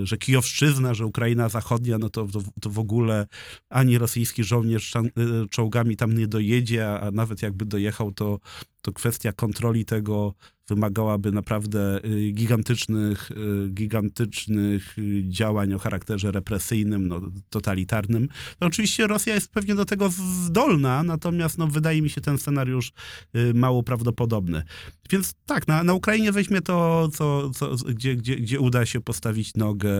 yy, 0.00 0.06
że 0.06 0.16
Kijowszczyzna, 0.18 0.94
że 0.94 1.06
Ukraina 1.06 1.48
Zachodnia, 1.48 1.98
no 1.98 2.10
to, 2.10 2.26
to, 2.26 2.40
to, 2.60 2.70
w 2.70 2.78
ogóle 2.78 3.26
ani 3.70 3.98
rosyjski 3.98 4.44
żołnierz 4.44 4.92
yy, 5.16 5.48
czołgami 5.50 5.96
tam 5.96 6.14
nie 6.18 6.26
dojedzie, 6.26 6.88
a 6.88 7.10
nawet 7.10 7.42
jakby 7.42 7.64
dojechał, 7.64 8.12
to, 8.12 8.38
to 8.82 8.92
kwestia 8.92 9.32
kontroli 9.32 9.84
tego 9.84 10.34
wymagałaby 10.68 11.32
naprawdę 11.32 12.04
y, 12.04 12.30
gigantycznych, 12.32 13.30
y, 13.30 13.68
gigantycznych 13.70 14.96
działań 15.28 15.74
o 15.74 15.78
charakterze 15.78 16.32
represyjnym, 16.32 17.08
no, 17.08 17.20
totalitarnym. 17.50 18.28
No, 18.60 18.66
oczywiście 18.66 19.06
Rosja 19.06 19.34
jest 19.34 19.50
pewnie 19.50 19.74
do 19.74 19.84
tego 19.84 20.10
zdolna, 20.46 21.02
natomiast 21.02 21.58
no, 21.58 21.66
wydaje 21.66 22.02
mi 22.02 22.10
się 22.10 22.20
ten 22.20 22.38
scenariusz 22.38 22.92
y, 23.36 23.54
mało 23.54 23.82
prawdopodobny. 23.82 24.62
Więc 25.10 25.34
tak, 25.46 25.68
na, 25.68 25.84
na 25.84 25.94
Ukrainie 25.94 26.32
weźmie 26.32 26.60
to, 26.60 27.08
co, 27.12 27.50
co, 27.50 27.74
gdzie, 27.76 28.16
gdzie, 28.16 28.36
gdzie 28.36 28.60
uda 28.60 28.86
się 28.86 29.00
postawić 29.00 29.54
nogę 29.54 29.92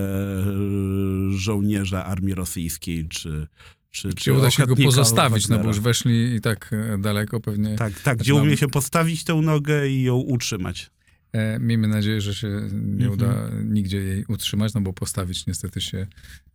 żołnierza 1.31 2.05
armii 2.05 2.35
rosyjskiej, 2.35 3.09
czy, 3.09 3.47
czy, 3.93 4.15
czy 4.15 4.33
uda 4.33 4.51
się 4.51 4.67
go 4.67 4.77
pozostawić, 4.77 5.49
no 5.49 5.59
bo 5.59 5.69
już 5.69 5.81
weszli 5.81 6.35
i 6.35 6.41
tak 6.41 6.71
e, 6.73 6.99
daleko 6.99 7.41
pewnie. 7.41 7.77
Tak, 7.77 8.01
tak, 8.01 8.19
gdzie 8.19 8.35
umie 8.35 8.57
się 8.57 8.69
postawić 8.69 9.25
tę 9.25 9.35
nogę 9.35 9.89
i 9.89 10.03
ją 10.03 10.17
utrzymać. 10.17 10.91
E, 11.33 11.59
miejmy 11.59 11.89
nadzieję, 11.89 12.21
że 12.21 12.35
się 12.35 12.49
nie 12.73 13.07
mhm. 13.07 13.13
uda 13.13 13.51
nigdzie 13.65 13.99
jej 13.99 14.25
utrzymać, 14.29 14.75
no 14.75 14.81
bo 14.81 14.93
postawić 14.93 15.47
niestety 15.47 15.81
się, 15.81 16.07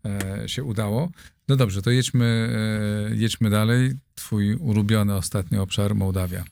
e, 0.05 0.49
się 0.49 0.63
udało. 0.63 1.11
No 1.47 1.55
dobrze, 1.55 1.81
to 1.81 1.91
jedźmy, 1.91 2.49
e, 3.11 3.15
jedźmy 3.15 3.49
dalej. 3.49 3.91
Twój 4.15 4.55
ulubiony 4.55 5.15
ostatni 5.15 5.57
obszar, 5.57 5.95
Mołdawia. 5.95 6.43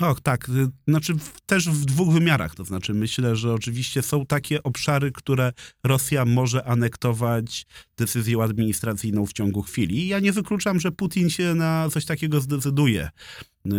Och, 0.00 0.20
tak. 0.20 0.48
Y, 0.48 0.68
znaczy 0.88 1.12
też 1.46 1.68
w 1.68 1.84
dwóch 1.84 2.14
wymiarach. 2.14 2.54
To 2.54 2.64
znaczy 2.64 2.94
myślę, 2.94 3.36
że 3.36 3.52
oczywiście 3.52 4.02
są 4.02 4.26
takie 4.26 4.62
obszary, 4.62 5.12
które 5.12 5.52
Rosja 5.84 6.24
może 6.24 6.64
anektować 6.64 7.66
decyzją 7.96 8.42
administracyjną 8.42 9.26
w 9.26 9.32
ciągu 9.32 9.62
chwili. 9.62 10.08
Ja 10.08 10.20
nie 10.20 10.32
wykluczam, 10.32 10.80
że 10.80 10.92
Putin 10.92 11.30
się 11.30 11.54
na 11.54 11.88
coś 11.90 12.04
takiego 12.04 12.40
zdecyduje 12.40 13.04
y, 13.06 13.10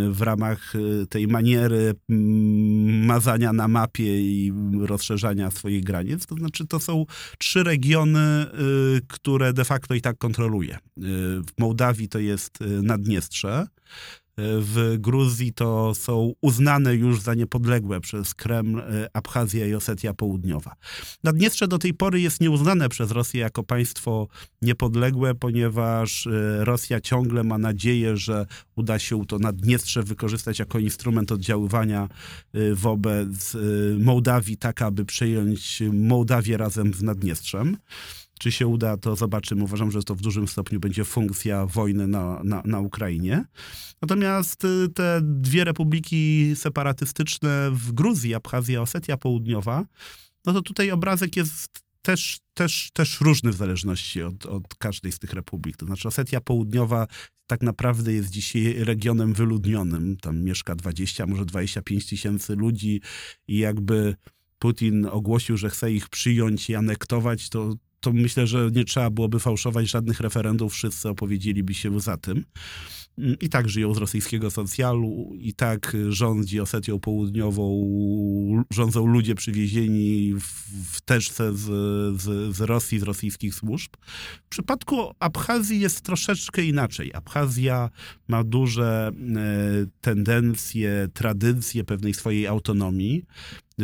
w 0.09 0.21
ramach 0.21 0.75
y, 0.75 1.07
tej 1.09 1.27
maniery 1.27 1.93
mm, 2.09 3.05
mazania 3.05 3.53
na 3.53 3.67
mapie 3.67 4.21
i 4.21 4.53
rozszerzania 4.79 5.51
swoich 5.51 5.83
granic. 5.83 6.25
To 6.25 6.35
znaczy 6.35 6.67
to 6.67 6.79
są 6.79 7.05
trzy 7.37 7.63
regiony, 7.63 8.45
które 9.07 9.53
de 9.53 9.65
facto 9.65 9.93
i 9.93 10.01
tak 10.01 10.17
kontroluje. 10.17 10.77
W 11.47 11.59
Mołdawii 11.59 12.09
to 12.09 12.19
jest 12.19 12.59
Naddniestrze, 12.61 13.67
w 14.41 14.95
Gruzji 14.99 15.53
to 15.53 15.95
są 15.95 16.33
uznane 16.41 16.95
już 16.95 17.21
za 17.21 17.33
niepodległe 17.33 18.01
przez 18.01 18.33
Kreml 18.33 18.79
e, 18.79 19.09
Abchazja 19.13 19.67
i 19.67 19.73
Osetia 19.73 20.13
Południowa. 20.13 20.75
Naddniestrze 21.23 21.67
do 21.67 21.77
tej 21.77 21.93
pory 21.93 22.21
jest 22.21 22.41
nieuznane 22.41 22.89
przez 22.89 23.11
Rosję 23.11 23.41
jako 23.41 23.63
państwo 23.63 24.27
niepodległe, 24.61 25.35
ponieważ 25.35 26.27
e, 26.27 26.65
Rosja 26.65 27.01
ciągle 27.01 27.43
ma 27.43 27.57
nadzieję, 27.57 28.17
że 28.17 28.45
uda 28.75 28.99
się 28.99 29.25
to 29.25 29.39
Naddniestrze 29.39 30.03
wykorzystać 30.03 30.59
jako 30.59 30.79
instrument 30.79 31.31
oddziaływania 31.31 32.09
e, 32.53 32.75
wobec 32.75 33.57
Mołdawii, 33.99 34.57
tak 34.57 34.81
aby 34.81 35.05
przejąć 35.05 35.83
Mołdawię 35.93 36.57
razem 36.57 36.93
z 36.93 37.01
Naddniestrzem. 37.01 37.77
Czy 38.39 38.51
się 38.51 38.67
uda, 38.67 38.97
to 38.97 39.15
zobaczymy. 39.15 39.63
Uważam, 39.63 39.91
że 39.91 40.03
to 40.03 40.15
w 40.15 40.21
dużym 40.21 40.47
stopniu 40.47 40.79
będzie 40.79 41.05
funkcja 41.05 41.65
wojny 41.65 42.07
na, 42.07 42.41
na, 42.43 42.61
na 42.65 42.79
Ukrainie. 42.79 43.45
Natomiast 44.01 44.65
y, 44.65 44.89
te 44.89 45.19
dwie 45.23 45.63
republiki 45.63 46.51
separatystyczne 46.55 47.71
w 47.71 47.91
Gruzji, 47.91 48.35
Abchazja, 48.35 48.81
Osetia 48.81 49.17
Południowa, 49.17 49.85
no 50.45 50.53
to 50.53 50.61
tutaj 50.61 50.91
obrazek 50.91 51.37
jest 51.37 51.83
też, 52.01 52.39
też, 52.53 52.89
też 52.93 53.21
różny 53.21 53.51
w 53.51 53.55
zależności 53.55 54.23
od, 54.23 54.45
od 54.45 54.75
każdej 54.75 55.11
z 55.11 55.19
tych 55.19 55.33
republik. 55.33 55.77
To 55.77 55.85
znaczy 55.85 56.07
Osetia 56.07 56.41
Południowa 56.41 57.07
tak 57.47 57.61
naprawdę 57.61 58.13
jest 58.13 58.29
dzisiaj 58.29 58.73
regionem 58.73 59.33
wyludnionym. 59.33 60.17
Tam 60.17 60.43
mieszka 60.43 60.75
20, 60.75 61.25
może 61.25 61.45
25 61.45 62.05
tysięcy 62.05 62.55
ludzi 62.55 63.01
i 63.47 63.57
jakby 63.57 64.15
Putin 64.59 65.05
ogłosił, 65.05 65.57
że 65.57 65.69
chce 65.69 65.91
ich 65.91 66.09
przyjąć 66.09 66.69
i 66.69 66.75
anektować, 66.75 67.49
to 67.49 67.73
to 67.99 68.13
myślę, 68.13 68.47
że 68.47 68.69
nie 68.71 68.85
trzeba 68.85 69.09
byłoby 69.09 69.39
fałszować 69.39 69.89
żadnych 69.89 70.19
referendów, 70.19 70.73
wszyscy 70.73 71.09
opowiedzieliby 71.09 71.73
się 71.73 71.99
za 71.99 72.17
tym. 72.17 72.45
mm, 73.17 73.35
i 73.41 73.49
tak 73.49 73.69
żyją 73.69 73.93
z 73.93 73.97
rosyjskiego 73.97 74.51
socjalu, 74.51 75.31
i 75.39 75.53
tak 75.53 75.97
rządzi 76.09 76.59
Osetią 76.59 76.99
Południową, 76.99 77.85
rządzą 78.73 79.05
ludzie 79.05 79.35
przywiezieni 79.35 80.33
w, 80.91 81.01
teczce 81.01 81.53
z, 81.53 81.65
z, 82.21 82.55
z 82.55 82.61
Rosji, 82.61 82.99
z 82.99 83.03
rosyjskich 83.03 83.55
służb. 83.55 83.91
W 84.45 84.49
przypadku 84.49 85.11
Abchazji 85.19 85.79
jest 85.79 86.01
troszeczkę 86.01 86.63
inaczej. 86.63 87.11
Abchazja 87.13 87.89
ma 88.27 88.43
duże 88.43 89.11
e, 89.11 89.85
tendencje, 90.01 91.07
tradycje 91.13 91.83
pewnej 91.83 92.13
swojej 92.13 92.47
autonomii 92.47 93.23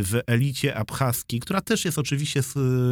w 0.04 0.22
elicie 0.28 0.76
abchaskiej, 0.76 1.40
która 1.40 1.62
też 1.62 1.86
jest 1.86 1.98
oczywiście 1.98 2.42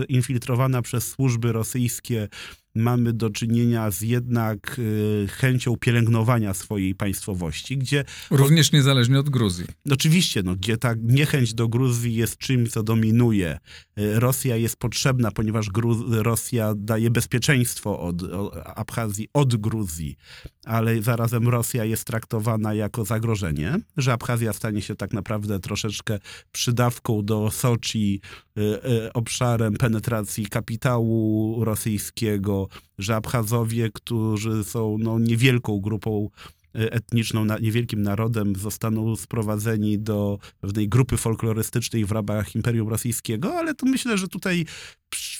infiltrowana 0.09 0.81
przez 0.81 1.07
służby 1.07 1.51
rosyjskie, 1.51 2.27
mamy 2.75 3.13
do 3.13 3.29
czynienia 3.29 3.91
z 3.91 4.01
jednak 4.01 4.79
y, 4.79 5.27
chęcią 5.31 5.77
pielęgnowania 5.77 6.53
swojej 6.53 6.95
państwowości, 6.95 7.77
gdzie... 7.77 8.05
Również 8.31 8.71
niezależnie 8.71 9.19
od 9.19 9.29
Gruzji. 9.29 9.65
Oczywiście, 9.91 10.43
no, 10.43 10.55
gdzie 10.55 10.77
ta 10.77 10.93
niechęć 11.03 11.53
do 11.53 11.67
Gruzji 11.67 12.15
jest 12.15 12.37
czymś, 12.37 12.69
co 12.69 12.83
dominuje. 12.83 13.59
Y, 13.99 14.19
Rosja 14.19 14.55
jest 14.55 14.75
potrzebna, 14.75 15.31
ponieważ 15.31 15.69
Gru 15.69 16.23
Rosja 16.23 16.73
daje 16.77 17.11
bezpieczeństwo 17.11 17.99
od, 17.99 18.23
od 18.23 18.53
Abchazji 18.75 19.27
od 19.33 19.55
Gruzji, 19.55 20.17
ale 20.65 21.01
zarazem 21.01 21.47
Rosja 21.47 21.85
jest 21.85 22.05
traktowana 22.05 22.73
jako 22.73 23.05
zagrożenie, 23.05 23.79
że 23.97 24.13
Abchazja 24.13 24.53
stanie 24.53 24.81
się 24.81 24.95
tak 24.95 25.13
naprawdę 25.13 25.59
troszeczkę 25.59 26.19
przydawką 26.51 27.25
do 27.25 27.51
Soczi, 27.51 28.21
y, 28.57 29.13
obszarem 29.13 29.73
penetracji 29.73 30.45
kapitału 30.45 31.65
rosyjskiego, 31.65 32.62
że 32.97 33.15
Abchazowie, 33.15 33.89
którzy 33.93 34.63
są 34.63 34.97
no, 34.99 35.19
niewielką 35.19 35.79
grupą 35.79 36.29
e, 36.75 36.91
etniczną, 36.91 37.45
niewielkim 37.61 38.01
narodem, 38.01 38.55
zostaną 38.55 39.15
sprowadzeni 39.15 39.99
do 39.99 40.39
pewnej 40.61 40.89
grupy 40.89 41.17
folklorystycznej 41.17 42.05
w 42.05 42.11
ramach 42.11 42.55
Imperium 42.55 42.89
Rosyjskiego, 42.89 43.53
ale 43.53 43.75
to 43.75 43.85
myślę, 43.85 44.17
że 44.17 44.27
tutaj 44.27 44.65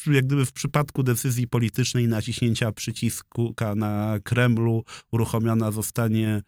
jak 0.07 0.25
gdyby 0.25 0.45
w 0.45 0.51
przypadku 0.51 1.03
decyzji 1.03 1.47
politycznej 1.47 2.07
naciśnięcia 2.07 2.71
przycisku 2.71 3.55
na 3.75 4.19
Kremlu 4.23 4.83
uruchomiona 5.11 5.71
zostanie 5.71 6.41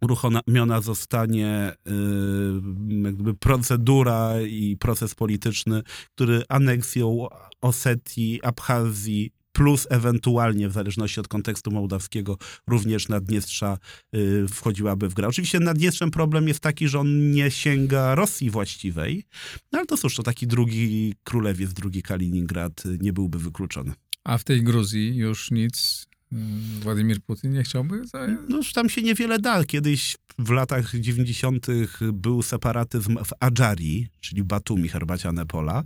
uruchomiona 0.00 0.80
zostanie 0.80 1.72
yy, 1.86 3.02
jakby 3.02 3.34
procedura 3.34 4.40
i 4.40 4.76
proces 4.76 5.14
polityczny, 5.14 5.82
który 6.14 6.42
aneksją 6.48 7.26
Osetii, 7.60 8.40
Abchazji 8.42 9.32
plus 9.58 9.86
ewentualnie 9.90 10.68
w 10.68 10.72
zależności 10.72 11.20
od 11.20 11.28
kontekstu 11.28 11.70
mołdawskiego 11.70 12.38
również 12.66 13.08
Naddniestrza 13.08 13.78
y, 14.14 14.46
wchodziłaby 14.48 15.08
w 15.08 15.14
grę. 15.14 15.28
Oczywiście 15.28 15.60
Naddniestrzem 15.60 16.10
problem 16.10 16.48
jest 16.48 16.60
taki, 16.60 16.88
że 16.88 17.00
on 17.00 17.30
nie 17.30 17.50
sięga 17.50 18.14
Rosji 18.14 18.50
właściwej, 18.50 19.24
no 19.72 19.78
ale 19.78 19.86
to 19.86 19.96
cóż, 19.96 20.14
to 20.14 20.22
taki 20.22 20.46
drugi 20.46 21.14
królewiec, 21.24 21.72
drugi 21.72 22.02
Kaliningrad 22.02 22.86
y, 22.86 22.98
nie 23.00 23.12
byłby 23.12 23.38
wykluczony. 23.38 23.92
A 24.24 24.38
w 24.38 24.44
tej 24.44 24.62
Gruzji 24.62 25.16
już 25.16 25.50
nic 25.50 26.06
y, 26.32 26.36
Władimir 26.80 27.20
Putin 27.20 27.52
nie 27.52 27.62
chciałby? 27.62 28.02
No 28.48 28.56
już 28.56 28.72
tam 28.72 28.88
się 28.88 29.02
niewiele 29.02 29.38
da. 29.38 29.64
Kiedyś 29.64 30.16
w 30.38 30.50
latach 30.50 30.94
90. 30.94 31.66
był 32.12 32.42
separatyzm 32.42 33.18
w 33.24 33.30
Adżarii, 33.40 34.08
czyli 34.20 34.44
Batumi, 34.44 34.88
herbaciane 34.88 35.46
pola. 35.46 35.84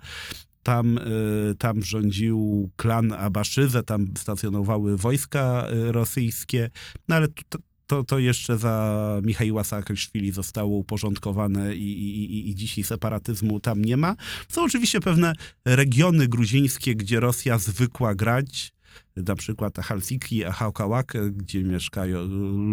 Tam, 0.62 0.98
y, 0.98 1.54
tam 1.58 1.82
rządził 1.82 2.70
klan 2.76 3.12
Abaszyze, 3.12 3.82
tam 3.82 4.06
stacjonowały 4.18 4.96
wojska 4.96 5.66
y, 5.72 5.92
rosyjskie, 5.92 6.70
no 7.08 7.16
ale 7.16 7.28
to, 7.48 7.58
to, 7.86 8.04
to 8.04 8.18
jeszcze 8.18 8.58
za 8.58 9.20
Michaiła 9.22 9.64
Saakaszwili 9.64 10.32
zostało 10.32 10.76
uporządkowane 10.76 11.76
i, 11.76 11.92
i, 12.24 12.50
i 12.50 12.54
dzisiaj 12.54 12.84
separatyzmu 12.84 13.60
tam 13.60 13.84
nie 13.84 13.96
ma. 13.96 14.16
Są 14.48 14.62
oczywiście 14.62 15.00
pewne 15.00 15.32
regiony 15.64 16.28
gruzińskie, 16.28 16.94
gdzie 16.94 17.20
Rosja 17.20 17.58
zwykła 17.58 18.14
grać, 18.14 18.72
na 19.16 19.34
przykład 19.34 19.78
Halsiki, 19.78 20.42
Hałkałak, 20.42 21.12
gdzie 21.32 21.64
mieszka 21.64 22.04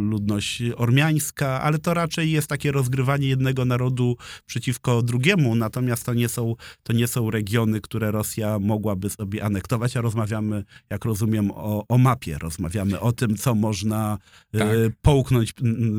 ludność 0.09 0.63
ormiańska, 0.77 1.61
ale 1.61 1.79
to 1.79 1.93
raczej 1.93 2.31
jest 2.31 2.47
takie 2.47 2.71
rozgrywanie 2.71 3.27
jednego 3.27 3.65
narodu 3.65 4.17
przeciwko 4.45 5.01
drugiemu, 5.01 5.55
natomiast 5.55 6.05
to 6.05 6.13
nie 6.13 6.29
są, 6.29 6.55
to 6.83 6.93
nie 6.93 7.07
są 7.07 7.31
regiony, 7.31 7.81
które 7.81 8.11
Rosja 8.11 8.59
mogłaby 8.59 9.09
sobie 9.09 9.43
anektować, 9.43 9.97
a 9.97 10.01
rozmawiamy, 10.01 10.63
jak 10.89 11.05
rozumiem, 11.05 11.51
o, 11.51 11.85
o 11.87 11.97
mapie, 11.97 12.37
rozmawiamy 12.37 12.99
o 12.99 13.11
tym, 13.11 13.35
co 13.35 13.55
można 13.55 14.17
tak. 14.51 14.73
y, 14.73 14.91
połknąć, 15.01 15.53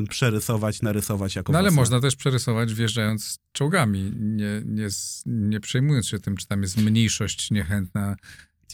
przerysować, 0.09 0.81
narysować 0.81 1.35
jako 1.35 1.51
No 1.51 1.59
ale 1.59 1.65
Rosja. 1.65 1.81
można 1.81 1.99
też 2.01 2.15
przerysować 2.15 2.73
wjeżdżając 2.73 3.39
czołgami, 3.51 4.11
nie, 4.15 4.61
nie, 4.65 4.87
nie 5.25 5.59
przejmując 5.59 6.07
się 6.07 6.19
tym, 6.19 6.37
czy 6.37 6.47
tam 6.47 6.61
jest 6.61 6.77
mniejszość 6.77 7.51
niechętna 7.51 8.15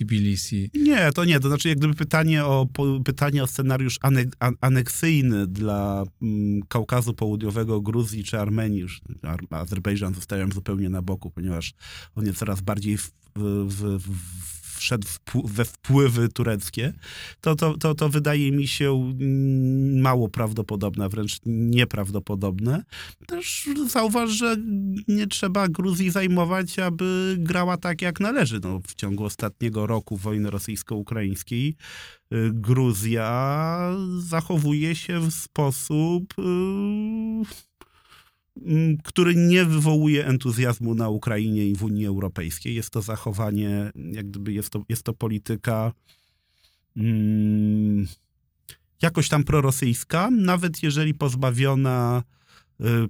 Tbilisi. 0.05 0.69
Nie, 0.73 1.12
to 1.12 1.25
nie. 1.25 1.39
To 1.39 1.47
znaczy, 1.47 1.69
jak 1.69 1.77
gdyby 1.77 1.93
pytanie 1.93 2.45
o, 2.45 2.67
pytanie 3.05 3.43
o 3.43 3.47
scenariusz 3.47 3.97
ane, 4.01 4.25
aneksyjny 4.62 5.47
dla 5.47 6.03
mm, 6.21 6.62
Kaukazu 6.67 7.13
Południowego, 7.13 7.81
Gruzji 7.81 8.23
czy 8.23 8.39
Armenii, 8.39 8.79
już 8.79 9.01
Azerbejdżan 9.49 10.13
zostają 10.13 10.51
zupełnie 10.51 10.89
na 10.89 11.01
boku, 11.01 11.31
ponieważ 11.31 11.73
on 12.15 12.25
jest 12.25 12.39
coraz 12.39 12.62
bardziej 12.62 12.97
w, 12.97 13.12
w, 13.36 13.99
w 13.99 14.57
wszedł 14.77 15.07
we 15.43 15.65
wpływy 15.65 16.29
tureckie, 16.29 16.93
to, 17.41 17.55
to, 17.55 17.77
to, 17.77 17.95
to 17.95 18.09
wydaje 18.09 18.51
mi 18.51 18.67
się 18.67 18.91
mm, 18.91 20.01
mało 20.01 20.29
prawdopodobne, 20.29 21.09
wręcz 21.09 21.39
nieprawdopodobne. 21.45 22.83
Też 23.27 23.69
zauważ, 23.87 24.29
że 24.29 24.55
nie 25.07 25.27
trzeba 25.27 25.67
Gruzji 25.67 26.11
zajmować, 26.11 26.79
aby 26.79 27.35
grała 27.39 27.77
tak, 27.77 28.01
jak 28.01 28.19
należy. 28.19 28.59
No, 28.63 28.79
w 28.87 28.95
ciągu 28.95 29.23
ostatniego 29.23 29.87
roku 29.87 30.17
wojny 30.17 30.49
rosyjsko-ukraińskiej 30.49 31.75
y, 32.33 32.51
Gruzja 32.53 33.77
zachowuje 34.19 34.95
się 34.95 35.19
w 35.19 35.31
sposób 35.31 36.33
Mm, 36.37 37.45
który 39.04 39.36
nie 39.36 39.65
wywołuje 39.65 40.26
entuzjazmu 40.26 40.96
na 40.96 41.10
Ukrainie 41.10 41.67
i 41.67 41.76
w 41.76 41.84
Unii 41.84 42.06
Europejskiej. 42.06 42.76
Jest 42.76 42.89
to 42.89 43.02
zachowanie, 43.02 43.91
jak 43.96 44.30
gdyby 44.30 44.54
jest 44.54 44.70
to, 44.70 44.84
jest 44.89 45.04
to 45.04 45.13
polityka 45.13 45.91
mm, 46.98 48.08
jakoś 49.02 49.30
tam 49.30 49.43
prorosyjska, 49.43 50.32
nawet 50.32 50.84
jeżeli 50.84 51.13
pozbawiona 51.13 52.24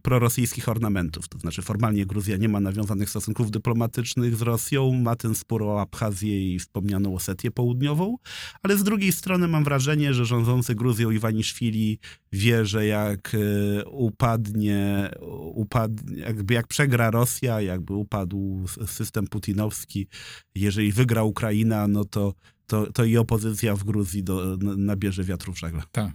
prorosyjskich 0.02 0.70
ornamentów. 0.70 1.28
To 1.28 1.40
znaczy 1.40 1.62
formalnie 1.62 2.06
Gruzja 2.06 2.38
nie 2.38 2.50
ma 2.50 2.60
nawiązanych 2.60 3.10
stosunków 3.10 3.52
dyplomatycznych 3.52 4.36
z 4.36 4.42
Rosją, 4.42 4.94
ma 4.94 5.16
ten 5.16 5.36
spór 5.36 5.64
o 5.64 5.82
Abchazję 5.82 6.54
i 6.54 6.60
wspomnianą 6.60 7.16
Osetię 7.16 7.52
Południową, 7.52 8.18
ale 8.64 8.78
z 8.78 8.84
drugiej 8.84 9.12
strony 9.12 9.48
mam 9.48 9.64
wrażenie, 9.64 10.14
że 10.14 10.26
rządzący 10.26 10.76
Gruzją 10.76 11.12
Iwaniszwili 11.12 12.00
wie, 12.32 12.66
że 12.66 12.86
jak 12.86 13.34
y, 13.34 13.84
upadnie, 13.90 15.10
upadnie 15.54 16.18
jakby 16.18 16.54
jak 16.54 16.68
przegra 16.68 17.12
Rosja, 17.12 17.62
jakby 17.62 17.94
upadł 17.94 18.66
system 18.86 19.28
putinowski, 19.28 20.08
jeżeli 20.56 20.92
wygra 20.92 21.24
Ukraina, 21.24 21.88
no 21.88 22.06
to 22.06 22.34
to, 22.68 22.92
to 22.94 23.04
i 23.04 23.18
opozycja 23.18 23.76
w 23.76 23.84
Gruzji 23.84 24.24
do, 24.24 24.58
nabierze 24.78 25.24
wiatru 25.24 25.54
w 25.54 25.60
żagle. 25.60 25.84
Tak. 25.92 26.12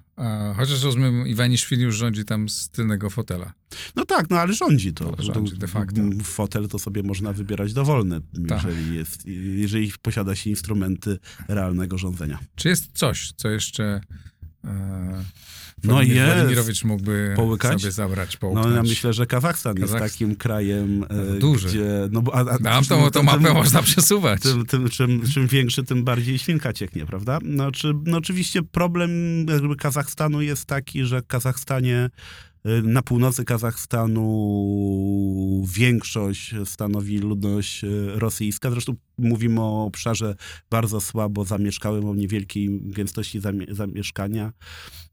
Chociaż 0.57 0.83
rozumiem, 0.83 1.27
Iwaniszwili 1.27 1.83
już 1.83 1.97
rządzi 1.97 2.25
tam 2.25 2.49
z 2.49 2.69
tylnego 2.69 3.11
fotela. 3.11 3.53
No 3.97 4.05
tak, 4.05 4.31
no 4.31 4.39
ale 4.39 4.53
rządzi 4.53 4.93
to. 4.93 5.15
No, 5.19 5.35
rządzi 5.35 5.59
de 5.59 5.69
facto. 5.69 6.01
Fotel 6.23 6.69
to 6.69 6.79
sobie 6.79 7.03
można 7.03 7.33
wybierać 7.33 7.73
dowolny, 7.73 8.21
tak. 8.49 8.65
jeżeli, 8.65 8.97
jest, 8.97 9.27
jeżeli 9.27 9.93
posiada 10.03 10.37
się 10.37 10.51
instrumenty 10.51 11.19
realnego 11.49 11.99
rządzenia. 11.99 12.39
Czy 12.55 12.69
jest 12.69 12.91
coś, 12.93 13.33
co 13.37 13.49
jeszcze... 13.49 14.01
E 14.65 15.25
no 15.85 16.03
i 16.03 16.15
Władimirowicz 16.15 16.85
mógłby 16.85 17.33
połykać? 17.37 17.81
sobie 17.81 17.93
zabrać, 17.93 18.37
połyknąć. 18.37 18.67
No 18.69 18.77
ja 18.77 18.83
myślę, 18.83 19.13
że 19.13 19.27
Kazachstan, 19.27 19.75
Kazachstan. 19.75 20.03
jest 20.03 20.13
takim 20.13 20.37
krajem, 20.37 21.05
e, 21.35 21.39
Duży. 21.39 21.69
gdzie... 21.69 22.09
No, 22.11 22.23
a, 22.33 22.39
a, 22.39 22.59
Nam 22.59 22.85
tą, 22.85 23.11
tą 23.11 23.23
mapę 23.23 23.45
tym, 23.45 23.55
można 23.55 23.83
przesuwać. 23.83 24.43
Tym, 24.43 24.67
tym, 24.67 24.89
czym, 24.89 25.23
czym 25.35 25.47
większy, 25.47 25.85
tym 25.85 26.05
bardziej 26.05 26.39
świnka 26.39 26.73
cieknie, 26.73 27.07
prawda? 27.07 27.39
No, 27.43 27.73
czy, 27.73 27.93
no 28.05 28.19
oczywiście 28.19 28.63
problem 28.63 29.11
Kazachstanu 29.79 30.43
jest 30.43 30.67
taki, 30.67 31.05
że 31.05 31.21
w 31.23 31.27
Kazachstanie 31.27 32.11
na 32.65 33.03
północy 33.03 33.45
Kazachstanu 33.45 34.23
większość 35.77 36.55
stanowi 36.65 37.19
ludność 37.19 37.85
y, 37.85 38.13
rosyjska. 38.15 38.71
Zresztą 38.71 38.95
mówimy 39.19 39.61
o 39.61 39.85
obszarze 39.85 40.35
bardzo 40.71 41.01
słabo 41.01 41.45
zamieszkałym, 41.45 42.05
o 42.05 42.15
niewielkiej 42.15 42.81
gęstości 42.83 43.41
zamieszkania. 43.69 44.53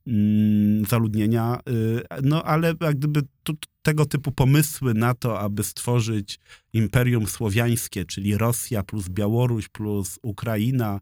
Mm, 0.07 0.85
zaludnienia, 0.85 1.59
y, 1.69 2.01
no 2.23 2.43
ale 2.43 2.73
jak 2.81 2.97
gdyby 2.97 3.21
tu, 3.43 3.53
tego 3.81 4.05
typu 4.05 4.31
pomysły 4.31 4.93
na 4.93 5.13
to, 5.13 5.39
aby 5.39 5.63
stworzyć 5.63 6.39
imperium 6.73 7.27
słowiańskie, 7.27 8.05
czyli 8.05 8.37
Rosja 8.37 8.83
plus 8.83 9.09
Białoruś 9.09 9.67
plus 9.67 10.19
Ukraina 10.21 10.99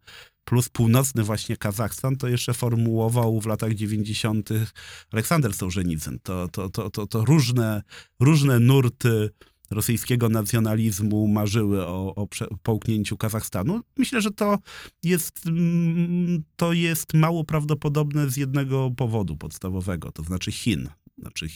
plus 0.48 0.70
północny 0.70 1.24
właśnie 1.24 1.58
Kazachstan, 1.58 2.16
to 2.16 2.28
jeszcze 2.28 2.54
formułował 2.54 3.42
w 3.42 3.46
latach 3.46 3.74
90. 3.74 4.50
Aleksander 5.12 5.54
Sołżenicyn. 5.54 6.20
To, 6.24 6.48
to, 6.48 6.70
to, 6.70 6.90
to, 6.90 7.08
to 7.08 7.26
różne, 7.26 7.84
różne 8.20 8.60
nurty 8.60 9.30
rosyjskiego 9.72 10.30
nacjonalizmu 10.30 11.28
marzyły 11.28 11.86
o, 11.86 12.16
o 12.16 12.28
połknięciu 12.64 13.18
Kazachstanu. 13.18 13.82
Myślę, 13.98 14.22
że 14.22 14.32
to 14.32 14.60
jest, 15.04 15.48
mm, 15.48 16.44
to 16.56 16.74
jest 16.74 17.14
mało 17.14 17.44
prawdopodobne 17.44 18.30
z 18.30 18.38
jednego 18.38 18.92
powodu 18.98 19.38
podstawowego, 19.38 20.12
to 20.12 20.24
znaczy 20.24 20.52
Chin. 20.52 20.90
Znaczy 21.18 21.48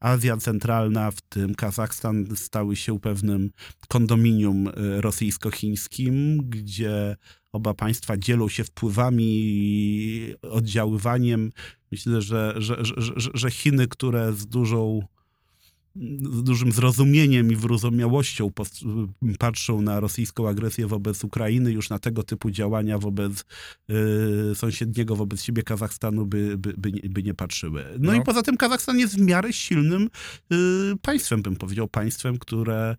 Azja 0.00 0.36
Centralna, 0.36 1.10
w 1.10 1.20
tym 1.20 1.54
Kazachstan, 1.54 2.26
stały 2.36 2.76
się 2.76 3.00
pewnym 3.00 3.50
kondominium 3.88 4.68
e, 4.68 4.72
rosyjsko-chińskim, 5.00 6.38
gdzie 6.48 7.16
oba 7.52 7.74
państwa 7.74 8.16
dzielą 8.16 8.48
się 8.48 8.64
wpływami 8.64 9.24
i 9.26 10.34
oddziaływaniem. 10.42 11.52
Myślę, 11.92 12.22
że, 12.22 12.54
że, 12.56 12.76
że, 12.82 13.30
że 13.34 13.50
Chiny, 13.50 13.88
które 13.88 14.32
z 14.32 14.46
dużą 14.46 15.02
z 15.96 16.42
dużym 16.42 16.72
zrozumieniem 16.72 17.52
i 17.52 17.56
wyrozumiałością 17.56 18.50
patrzą 19.38 19.82
na 19.82 20.00
rosyjską 20.00 20.48
agresję 20.48 20.86
wobec 20.86 21.24
Ukrainy, 21.24 21.72
już 21.72 21.90
na 21.90 21.98
tego 21.98 22.22
typu 22.22 22.50
działania 22.50 22.98
wobec 22.98 23.44
y, 23.90 24.54
sąsiedniego, 24.54 25.16
wobec 25.16 25.42
siebie 25.42 25.62
Kazachstanu 25.62 26.26
by, 26.26 26.58
by, 26.58 26.74
by, 26.76 26.92
nie, 26.92 27.00
by 27.08 27.22
nie 27.22 27.34
patrzyły. 27.34 27.84
No, 27.98 28.12
no, 28.12 28.14
i 28.14 28.24
poza 28.24 28.42
tym 28.42 28.56
Kazachstan 28.56 28.98
jest 28.98 29.16
w 29.16 29.20
miarę 29.20 29.52
silnym 29.52 30.08
y, 30.52 30.56
państwem, 31.02 31.42
bym 31.42 31.56
powiedział, 31.56 31.88
państwem, 31.88 32.38
które 32.38 32.96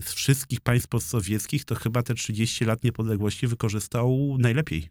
z 0.00 0.12
wszystkich 0.12 0.60
państw 0.60 0.88
postsowieckich 0.88 1.64
to 1.64 1.74
chyba 1.74 2.02
te 2.02 2.14
30 2.14 2.64
lat 2.64 2.84
niepodległości 2.84 3.46
wykorzystał 3.46 4.36
najlepiej. 4.38 4.88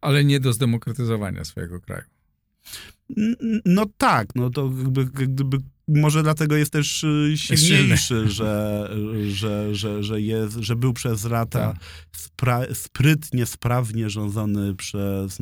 Ale 0.00 0.24
nie 0.24 0.40
do 0.40 0.52
zdemokratyzowania 0.52 1.44
swojego 1.44 1.80
kraju. 1.80 2.04
No 3.64 3.86
tak, 3.98 4.28
no 4.34 4.50
to 4.50 4.68
gdyby 5.12 5.58
może 5.88 6.22
dlatego 6.22 6.56
jest 6.56 6.72
też 6.72 7.04
y, 7.04 7.32
silniejszy, 7.36 8.28
że, 8.30 8.90
że, 9.28 9.74
że, 9.74 10.02
że, 10.02 10.20
jest, 10.20 10.56
że 10.56 10.76
był 10.76 10.92
przez 10.92 11.24
lata 11.24 11.72
tak. 11.72 11.82
spra- 12.16 12.74
sprytnie, 12.74 13.46
sprawnie 13.46 14.10
rządzony 14.10 14.74
przez 14.74 15.38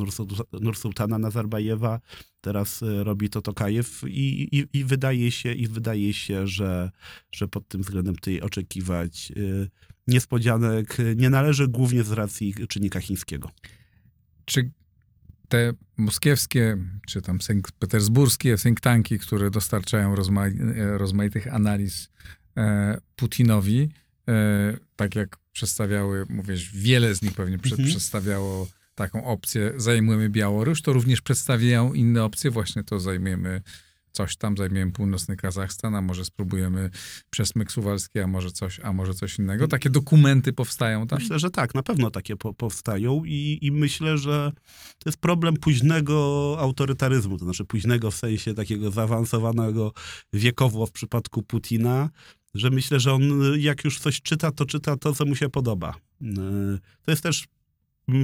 Nursultana 0.60 1.18
Nazarbajewa. 1.18 2.00
Teraz 2.40 2.82
y, 2.82 3.04
robi 3.04 3.30
to 3.30 3.42
Tokajew 3.42 4.02
i, 4.06 4.48
i, 4.58 4.78
i, 4.78 4.84
wydaje 4.84 5.30
się, 5.30 5.52
i 5.52 5.68
wydaje 5.68 6.14
się, 6.14 6.46
że, 6.46 6.90
że 7.32 7.48
pod 7.48 7.68
tym 7.68 7.82
względem 7.82 8.16
tutaj 8.16 8.40
oczekiwać 8.40 9.32
y, 9.36 9.70
niespodzianek 10.06 10.96
nie 11.16 11.30
należy 11.30 11.68
głównie 11.68 12.02
z 12.02 12.12
racji 12.12 12.54
czynnika 12.68 13.00
chińskiego. 13.00 13.50
Czy 14.44 14.70
te 15.52 15.72
moskiewskie, 15.96 16.78
czy 17.06 17.22
tam 17.22 17.38
petersburskie 17.78 18.56
think 18.58 18.80
tanki, 18.80 19.18
które 19.18 19.50
dostarczają 19.50 20.14
e, 20.14 20.98
rozmaitych 20.98 21.54
analiz 21.54 22.10
e, 22.56 23.00
Putinowi, 23.16 23.88
e, 24.28 24.76
tak 24.96 25.14
jak 25.14 25.36
przedstawiały, 25.52 26.26
mówisz, 26.28 26.70
wiele 26.74 27.14
z 27.14 27.22
nich 27.22 27.34
pewnie 27.34 27.54
mhm. 27.54 27.88
przedstawiało 27.88 28.68
taką 28.94 29.24
opcję, 29.24 29.72
zajmujemy 29.76 30.30
Białoruś, 30.30 30.82
to 30.82 30.92
również 30.92 31.20
przedstawiają 31.20 31.92
inne 31.92 32.24
opcje, 32.24 32.50
właśnie 32.50 32.84
to 32.84 33.00
zajmiemy 33.00 33.62
coś 34.12 34.36
tam, 34.36 34.56
zajmiemy 34.56 34.92
północny 34.92 35.36
Kazachstan, 35.36 35.94
a 35.94 36.00
może 36.00 36.24
spróbujemy 36.24 36.90
przesmyk 37.30 37.72
suwalski, 37.72 38.20
a 38.20 38.26
może 38.26 38.50
coś, 38.50 38.80
a 38.80 38.92
może 38.92 39.14
coś 39.14 39.38
innego. 39.38 39.68
Takie 39.68 39.90
dokumenty 39.90 40.52
powstają 40.52 41.06
tam? 41.06 41.18
Myślę, 41.18 41.38
że 41.38 41.50
tak, 41.50 41.74
na 41.74 41.82
pewno 41.82 42.10
takie 42.10 42.36
po, 42.36 42.54
powstają 42.54 43.24
i, 43.24 43.58
i 43.62 43.72
myślę, 43.72 44.18
że 44.18 44.52
to 44.98 45.10
jest 45.10 45.18
problem 45.18 45.56
późnego 45.56 46.56
autorytaryzmu, 46.58 47.38
to 47.38 47.44
znaczy 47.44 47.64
późnego 47.64 48.10
w 48.10 48.16
sensie 48.16 48.54
takiego 48.54 48.90
zaawansowanego 48.90 49.92
wiekowo 50.32 50.86
w 50.86 50.92
przypadku 50.92 51.42
Putina, 51.42 52.10
że 52.54 52.70
myślę, 52.70 53.00
że 53.00 53.12
on 53.12 53.22
jak 53.58 53.84
już 53.84 53.98
coś 54.00 54.22
czyta, 54.22 54.52
to 54.52 54.66
czyta 54.66 54.96
to, 54.96 55.14
co 55.14 55.24
mu 55.24 55.34
się 55.36 55.48
podoba. 55.48 55.94
Yy, 56.20 56.78
to 57.02 57.10
jest 57.10 57.22
też 57.22 57.46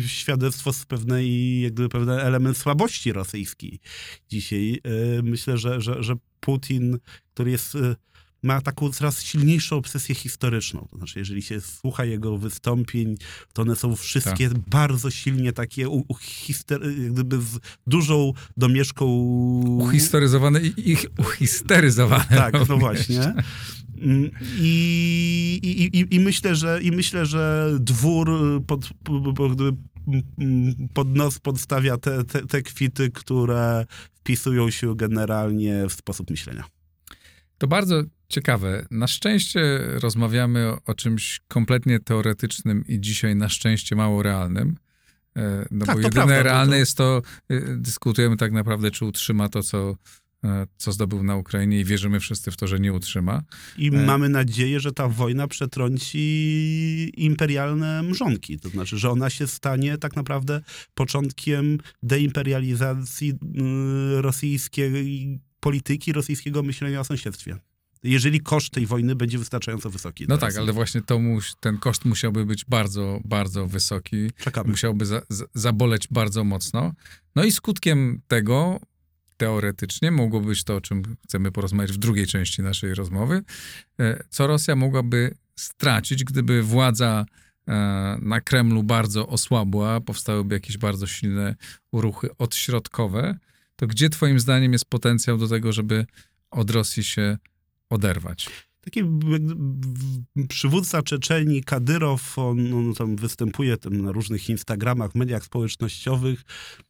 świadectwo 0.06 0.72
z 0.72 0.84
pewnej, 0.84 1.60
jakby 1.60 1.88
pewien 1.88 2.10
element 2.10 2.58
słabości 2.58 3.12
rosyjskiej 3.12 3.80
dzisiaj. 4.28 4.80
E, 4.84 5.22
myślę, 5.22 5.58
że, 5.58 5.80
że, 5.80 6.02
że 6.02 6.14
Putin, 6.40 6.98
który 7.34 7.50
jest 7.50 7.74
e, 7.74 7.96
ma 8.42 8.60
taką 8.60 8.92
coraz 8.92 9.22
silniejszą 9.22 9.76
obsesję 9.76 10.14
historyczną. 10.14 10.88
To 10.90 10.96
znaczy, 10.98 11.18
jeżeli 11.18 11.42
się 11.42 11.60
słucha 11.60 12.04
jego 12.04 12.38
wystąpień, 12.38 13.16
to 13.52 13.62
one 13.62 13.76
są 13.76 13.96
wszystkie 13.96 14.48
tak. 14.48 14.58
bardzo 14.58 15.10
silnie 15.10 15.52
takie 15.52 15.88
u, 15.88 16.04
u 16.08 16.14
gdyby 17.10 17.40
z 17.40 17.58
dużą 17.86 18.32
domieszką... 18.56 19.06
Uhistoryzowane 19.64 20.60
i 20.60 20.96
uhisteryzowane. 21.18 22.26
Tak, 22.28 22.68
no 22.68 22.78
właśnie. 22.78 23.34
Mm, 24.02 24.30
I, 24.60 25.60
i, 25.62 25.98
i, 25.98 26.14
i, 26.14 26.20
myślę, 26.20 26.54
że, 26.54 26.80
I 26.82 26.90
myślę, 26.90 27.26
że 27.26 27.70
dwór 27.80 28.30
pod, 28.66 28.88
pod 30.94 31.16
nos 31.16 31.38
podstawia 31.38 31.96
te, 31.96 32.24
te, 32.24 32.46
te 32.46 32.62
kwity, 32.62 33.10
które 33.10 33.86
wpisują 34.14 34.70
się 34.70 34.96
generalnie 34.96 35.86
w 35.88 35.92
sposób 35.92 36.30
myślenia. 36.30 36.64
To 37.58 37.66
bardzo 37.66 38.02
ciekawe. 38.28 38.86
Na 38.90 39.06
szczęście 39.06 39.78
rozmawiamy 40.02 40.68
o, 40.68 40.80
o 40.86 40.94
czymś 40.94 41.40
kompletnie 41.48 42.00
teoretycznym 42.00 42.84
i 42.86 43.00
dzisiaj 43.00 43.36
na 43.36 43.48
szczęście 43.48 43.96
mało 43.96 44.22
realnym. 44.22 44.76
E, 45.36 45.66
no 45.70 45.86
tak, 45.86 45.96
bo 45.96 46.00
jedyne 46.00 46.26
prawda, 46.26 46.42
realne 46.42 46.72
to, 46.72 46.78
jest 46.78 46.96
to, 46.96 47.22
y, 47.52 47.76
dyskutujemy 47.76 48.36
tak 48.36 48.52
naprawdę, 48.52 48.90
czy 48.90 49.04
utrzyma 49.04 49.48
to, 49.48 49.62
co 49.62 49.96
co 50.76 50.92
zdobył 50.92 51.22
na 51.22 51.36
Ukrainie 51.36 51.80
i 51.80 51.84
wierzymy 51.84 52.20
wszyscy 52.20 52.50
w 52.50 52.56
to, 52.56 52.66
że 52.66 52.80
nie 52.80 52.92
utrzyma. 52.92 53.42
I 53.78 53.88
e, 53.88 53.90
mamy 53.90 54.28
nadzieję, 54.28 54.80
że 54.80 54.92
ta 54.92 55.08
wojna 55.08 55.48
przetrąci 55.48 57.12
imperialne 57.16 58.02
mrzonki. 58.02 58.58
To 58.58 58.68
znaczy, 58.68 58.98
że 58.98 59.10
ona 59.10 59.30
się 59.30 59.46
stanie 59.46 59.98
tak 59.98 60.16
naprawdę 60.16 60.60
początkiem 60.94 61.78
deimperializacji 62.02 63.30
y, 63.30 64.22
rosyjskiej 64.22 65.40
polityki, 65.60 66.12
rosyjskiego 66.12 66.62
myślenia 66.62 67.00
o 67.00 67.04
sąsiedztwie 67.04 67.58
jeżeli 68.02 68.40
koszt 68.40 68.70
tej 68.70 68.86
wojny 68.86 69.16
będzie 69.16 69.38
wystarczająco 69.38 69.90
wysoki. 69.90 70.24
No 70.28 70.38
tak, 70.38 70.56
ale 70.56 70.72
właśnie 70.72 71.02
to 71.02 71.20
ten 71.60 71.78
koszt 71.78 72.04
musiałby 72.04 72.46
być 72.46 72.64
bardzo, 72.64 73.20
bardzo 73.24 73.66
wysoki. 73.66 74.30
Czekamy. 74.38 74.70
Musiałby 74.70 75.06
za, 75.06 75.22
za, 75.28 75.44
zaboleć 75.54 76.08
bardzo 76.10 76.44
mocno. 76.44 76.92
No 77.36 77.44
i 77.44 77.52
skutkiem 77.52 78.20
tego 78.28 78.80
teoretycznie 79.38 80.10
mogło 80.10 80.40
być 80.40 80.64
to, 80.64 80.76
o 80.76 80.80
czym 80.80 81.02
chcemy 81.24 81.52
porozmawiać 81.52 81.92
w 81.92 81.96
drugiej 81.96 82.26
części 82.26 82.62
naszej 82.62 82.94
rozmowy, 82.94 83.42
e, 84.00 84.24
co 84.28 84.46
Rosja 84.46 84.76
mogłaby 84.76 85.34
stracić, 85.56 86.24
gdyby 86.24 86.62
władza 86.62 87.26
e, 87.68 87.72
na 88.22 88.40
Kremlu 88.40 88.82
bardzo 88.82 89.28
osłabła, 89.28 90.00
powstałyby 90.00 90.54
jakieś 90.54 90.78
bardzo 90.78 91.06
silne 91.06 91.54
ruchy 91.92 92.28
odśrodkowe, 92.38 93.38
to 93.76 93.86
gdzie 93.86 94.10
twoim 94.10 94.40
zdaniem 94.40 94.72
jest 94.72 94.84
potencjał 94.84 95.38
do 95.38 95.48
tego, 95.48 95.72
żeby 95.72 96.06
od 96.50 96.70
Rosji 96.70 97.04
się 97.04 97.38
oderwać? 97.90 98.67
Taki 98.90 99.02
przywódca 100.48 101.02
Czeczeni, 101.02 101.64
Kadyrow, 101.64 102.38
on, 102.38 102.74
on 102.74 102.94
tam 102.94 103.16
występuje 103.16 103.76
tam 103.76 104.02
na 104.02 104.12
różnych 104.12 104.48
Instagramach, 104.48 105.14
mediach 105.14 105.44
społecznościowych 105.44 106.42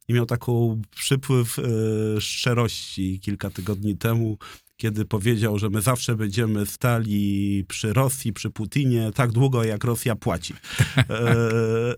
i 0.09 0.15
miał 0.15 0.27
taką 0.27 0.83
przypływ 0.97 1.59
e, 1.59 2.21
szczerości 2.21 3.21
kilka 3.21 3.51
tygodni 3.51 3.97
temu, 3.97 4.39
kiedy 4.77 5.05
powiedział, 5.05 5.59
że 5.59 5.71
my 5.71 5.81
zawsze 5.81 6.17
będziemy 6.17 6.67
stali 6.67 7.65
przy 7.69 7.93
Rosji, 7.93 8.33
przy 8.33 8.51
Putinie, 8.51 9.11
tak 9.15 9.33
długo 9.33 9.65
jak 9.65 9.85
Rosja 9.85 10.17
płaci. 10.17 10.55
E, 10.97 11.05
e, 11.11 11.97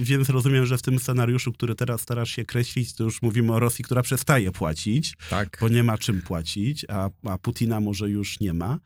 więc 0.00 0.28
rozumiem, 0.28 0.66
że 0.66 0.78
w 0.78 0.82
tym 0.82 0.98
scenariuszu, 0.98 1.52
który 1.52 1.74
teraz 1.74 2.00
starasz 2.00 2.30
się 2.30 2.44
kreślić, 2.44 2.94
to 2.94 3.04
już 3.04 3.22
mówimy 3.22 3.52
o 3.52 3.60
Rosji, 3.60 3.84
która 3.84 4.02
przestaje 4.02 4.52
płacić, 4.52 5.14
tak. 5.30 5.58
bo 5.60 5.68
nie 5.68 5.82
ma 5.82 5.98
czym 5.98 6.22
płacić, 6.22 6.86
a, 6.88 7.10
a 7.24 7.38
Putina 7.38 7.80
może 7.80 8.10
już 8.10 8.40
nie 8.40 8.54
ma. 8.54 8.78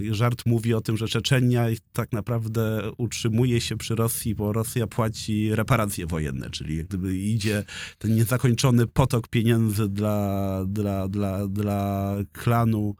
Żart 0.00 0.46
mówi 0.46 0.74
o 0.74 0.80
tym, 0.80 0.96
że 0.96 1.08
Czeczenia 1.08 1.66
tak 1.92 2.12
naprawdę 2.12 2.90
utrzymuje 2.98 3.60
się 3.60 3.76
przy 3.76 3.94
Rosji, 3.94 4.34
bo 4.34 4.52
Rosja 4.52 4.86
płaci 4.86 5.54
reparacje 5.54 6.06
wojenne, 6.06 6.50
czyli 6.50 6.76
jak 6.76 6.86
gdyby 6.86 7.16
idzie 7.18 7.64
ten 7.98 8.14
niezakończony 8.14 8.86
potok 8.86 9.28
pieniędzy 9.28 9.88
dla, 9.88 10.64
dla, 10.68 11.08
dla, 11.08 11.48
dla 11.48 12.16
klanu 12.32 12.94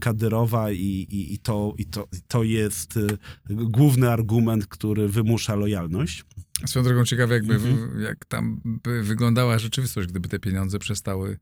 Kadyrowa 0.00 0.70
i, 0.70 1.06
i, 1.10 1.34
i, 1.34 1.38
to, 1.38 1.74
i 1.78 1.86
to, 1.86 2.08
to 2.28 2.42
jest 2.42 2.96
y, 2.96 3.06
główny 3.50 4.10
argument, 4.10 4.66
który 4.66 5.08
wymusza 5.08 5.54
lojalność. 5.54 6.24
Swoją 6.66 6.84
drogą 6.84 7.04
ciekawe, 7.04 7.34
jakby, 7.34 7.54
mhm. 7.54 8.00
jak 8.00 8.24
tam 8.24 8.60
by 8.64 9.02
wyglądała 9.02 9.58
rzeczywistość, 9.58 10.08
gdyby 10.08 10.28
te 10.28 10.38
pieniądze 10.38 10.78
przestały, 10.78 11.38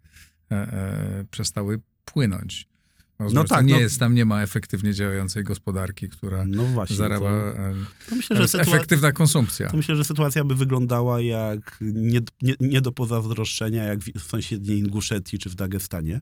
e, 0.50 0.54
e, 0.54 1.24
przestały 1.30 1.80
płynąć 2.04 2.73
No 3.18 3.44
tak, 3.44 3.66
nie 3.66 3.74
no, 3.74 3.80
jest, 3.80 4.00
tam 4.00 4.14
nie 4.14 4.24
ma 4.24 4.42
efektywnie 4.42 4.94
działającej 4.94 5.44
gospodarki, 5.44 6.08
która 6.08 6.44
no 6.46 6.64
właśnie, 6.64 6.96
zarabia. 6.96 7.20
To, 7.20 7.58
e, 7.58 7.74
to 8.08 8.16
myślę, 8.16 8.36
że 8.36 8.48
sytuacja, 8.48 8.74
efektywna 8.74 9.12
konsumpcja. 9.12 9.70
To 9.70 9.76
myślę, 9.76 9.96
że 9.96 10.04
sytuacja 10.04 10.44
by 10.44 10.54
wyglądała 10.54 11.20
jak 11.20 11.78
nie, 11.80 12.20
nie, 12.42 12.54
nie 12.60 12.80
do 12.80 12.92
pozazdroszczenia, 12.92 13.84
jak 13.84 14.00
w 14.00 14.22
sąsiedniej 14.22 14.78
Inguszetii 14.78 15.38
czy 15.38 15.50
w 15.50 15.54
Dagestanie. 15.54 16.20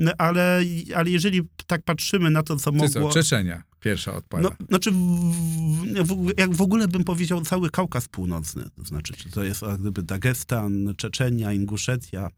No, 0.00 0.12
ale, 0.18 0.62
ale 0.94 1.10
jeżeli 1.10 1.42
tak 1.66 1.82
patrzymy 1.82 2.30
na 2.30 2.42
to, 2.42 2.56
co 2.56 2.72
mogło... 2.72 2.88
Co, 2.88 3.10
Czeczenia 3.10 3.62
pierwsza 3.80 4.16
odpada. 4.16 4.42
No, 4.42 4.66
znaczy, 4.68 4.90
w, 6.04 6.32
jak 6.38 6.54
w 6.54 6.62
ogóle 6.62 6.88
bym 6.88 7.04
powiedział 7.04 7.40
cały 7.40 7.70
Kaukaz 7.70 8.08
Północny, 8.08 8.64
to 8.76 8.84
znaczy, 8.84 9.12
czy 9.12 9.30
to 9.30 9.44
jest 9.44 9.64
gdyby 9.80 10.02
Dagestan, 10.02 10.94
Czeczenia, 10.96 11.52
Inguszetia, 11.52 12.28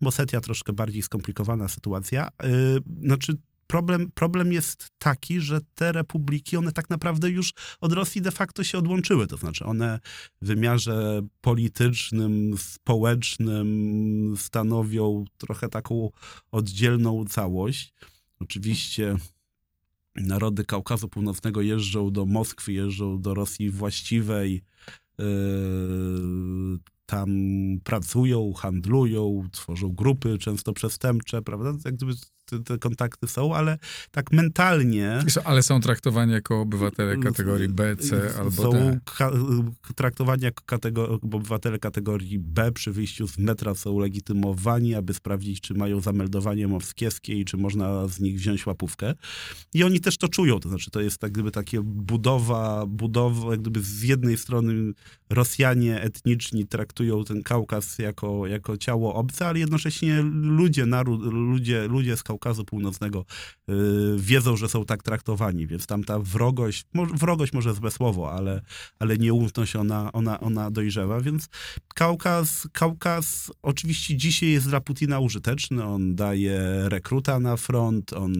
Mosetia 0.00 0.40
troszkę 0.40 0.72
bardziej 0.72 1.02
skomplikowana 1.02 1.68
sytuacja. 1.68 2.28
Yy, 2.42 3.06
znaczy, 3.06 3.36
problem, 3.72 4.10
problem 4.14 4.52
jest 4.52 4.90
taki, 4.98 5.40
że 5.40 5.60
te 5.74 5.92
republiki, 5.92 6.56
one 6.56 6.72
tak 6.72 6.90
naprawdę 6.90 7.30
już 7.30 7.54
od 7.80 7.92
Rosji 7.92 8.22
de 8.22 8.30
facto 8.30 8.64
się 8.64 8.78
odłączyły. 8.78 9.26
To 9.26 9.36
znaczy 9.36 9.64
one 9.64 10.00
w 10.42 10.46
wymiarze 10.46 11.22
politycznym, 11.40 12.54
społecznym 12.58 14.34
stanowią 14.38 15.24
trochę 15.38 15.68
taką 15.68 16.10
oddzielną 16.50 17.24
całość. 17.24 17.94
Oczywiście 18.40 19.16
narody 20.16 20.64
Kaukazu 20.64 21.08
Północnego 21.08 21.60
jeżdżą 21.62 22.10
do 22.10 22.26
Moskwy, 22.26 22.72
jeżdżą 22.72 23.20
do 23.20 23.34
Rosji 23.34 23.70
właściwej, 23.70 24.62
yy, 25.18 25.24
tam 27.06 27.30
pracują, 27.84 28.52
handlują, 28.52 29.48
tworzą 29.52 29.88
grupy 29.88 30.38
często 30.38 30.72
przestępcze, 30.72 31.42
prawda? 31.42 31.72
Jak 31.84 31.94
gdyby 31.94 32.12
te, 32.58 32.78
kontakty 32.78 33.28
są, 33.28 33.54
ale 33.54 33.78
tak 34.10 34.32
mentalnie... 34.32 35.18
Ale 35.44 35.62
są 35.62 35.80
traktowani 35.80 36.32
jako 36.32 36.60
obywatele 36.60 37.16
kategorii 37.16 37.68
B, 37.68 37.96
C 37.96 38.30
albo 38.38 38.62
są 38.62 38.72
D. 38.72 39.00
Są 39.18 39.72
traktowani 39.94 40.42
jako 40.42 40.64
kategor- 40.64 41.18
obywatele 41.22 41.78
kategorii 41.78 42.38
B 42.38 42.72
przy 42.72 42.92
wyjściu 42.92 43.28
z 43.28 43.38
metra 43.38 43.74
są 43.74 43.98
legitymowani, 43.98 44.94
aby 44.94 45.14
sprawdzić, 45.14 45.60
czy 45.60 45.74
mają 45.74 46.00
zameldowanie 46.00 46.68
moskiewskie 46.68 47.40
i 47.40 47.44
czy 47.44 47.56
można 47.56 48.08
z 48.08 48.20
nich 48.20 48.36
wziąć 48.36 48.66
łapówkę. 48.66 49.14
I 49.74 49.84
oni 49.84 50.00
też 50.00 50.16
to 50.16 50.28
czują, 50.28 50.60
to 50.60 50.68
znaczy 50.68 50.90
to 50.90 51.00
jest 51.00 51.18
tak 51.18 51.32
gdyby 51.32 51.50
takie 51.50 51.80
budowa, 51.82 52.86
budowa, 52.86 53.50
jak 53.50 53.60
gdyby 53.60 53.80
z 53.80 54.02
jednej 54.02 54.38
strony 54.38 54.92
Rosjanie 55.30 56.00
etniczni 56.00 56.66
traktują 56.66 57.24
ten 57.24 57.42
Kaukaz 57.42 57.98
jako, 57.98 58.46
jako 58.46 58.76
ciało 58.76 59.14
obce, 59.14 59.46
ale 59.46 59.58
jednocześnie 59.58 60.22
ludzie, 60.32 60.86
naród, 60.86 61.22
ludzie, 61.22 61.88
ludzie 61.88 62.16
z 62.16 62.22
Kaukazu 62.22 62.41
Kaukazu 62.42 62.64
Północnego 62.64 63.24
yy, 63.68 64.16
wiedzą, 64.18 64.56
że 64.56 64.68
są 64.68 64.84
tak 64.84 65.02
traktowani, 65.02 65.66
więc 65.66 65.86
tam 65.86 66.04
ta 66.04 66.18
wrogość, 66.18 66.84
wrogość 66.94 67.52
może 67.52 67.74
złe 67.74 67.90
słowo, 67.90 68.32
ale, 68.32 68.62
ale 68.98 69.16
nieufność 69.16 69.76
ona, 69.76 70.12
ona, 70.12 70.40
ona 70.40 70.70
dojrzewa, 70.70 71.20
więc 71.20 71.48
Kaukaz, 71.94 72.68
Kaukaz 72.72 73.52
oczywiście 73.62 74.16
dzisiaj 74.16 74.48
jest 74.48 74.68
dla 74.68 74.80
Putina 74.80 75.20
użyteczny, 75.20 75.84
on 75.84 76.14
daje 76.14 76.88
rekruta 76.88 77.40
na 77.40 77.56
front, 77.56 78.12
on 78.12 78.32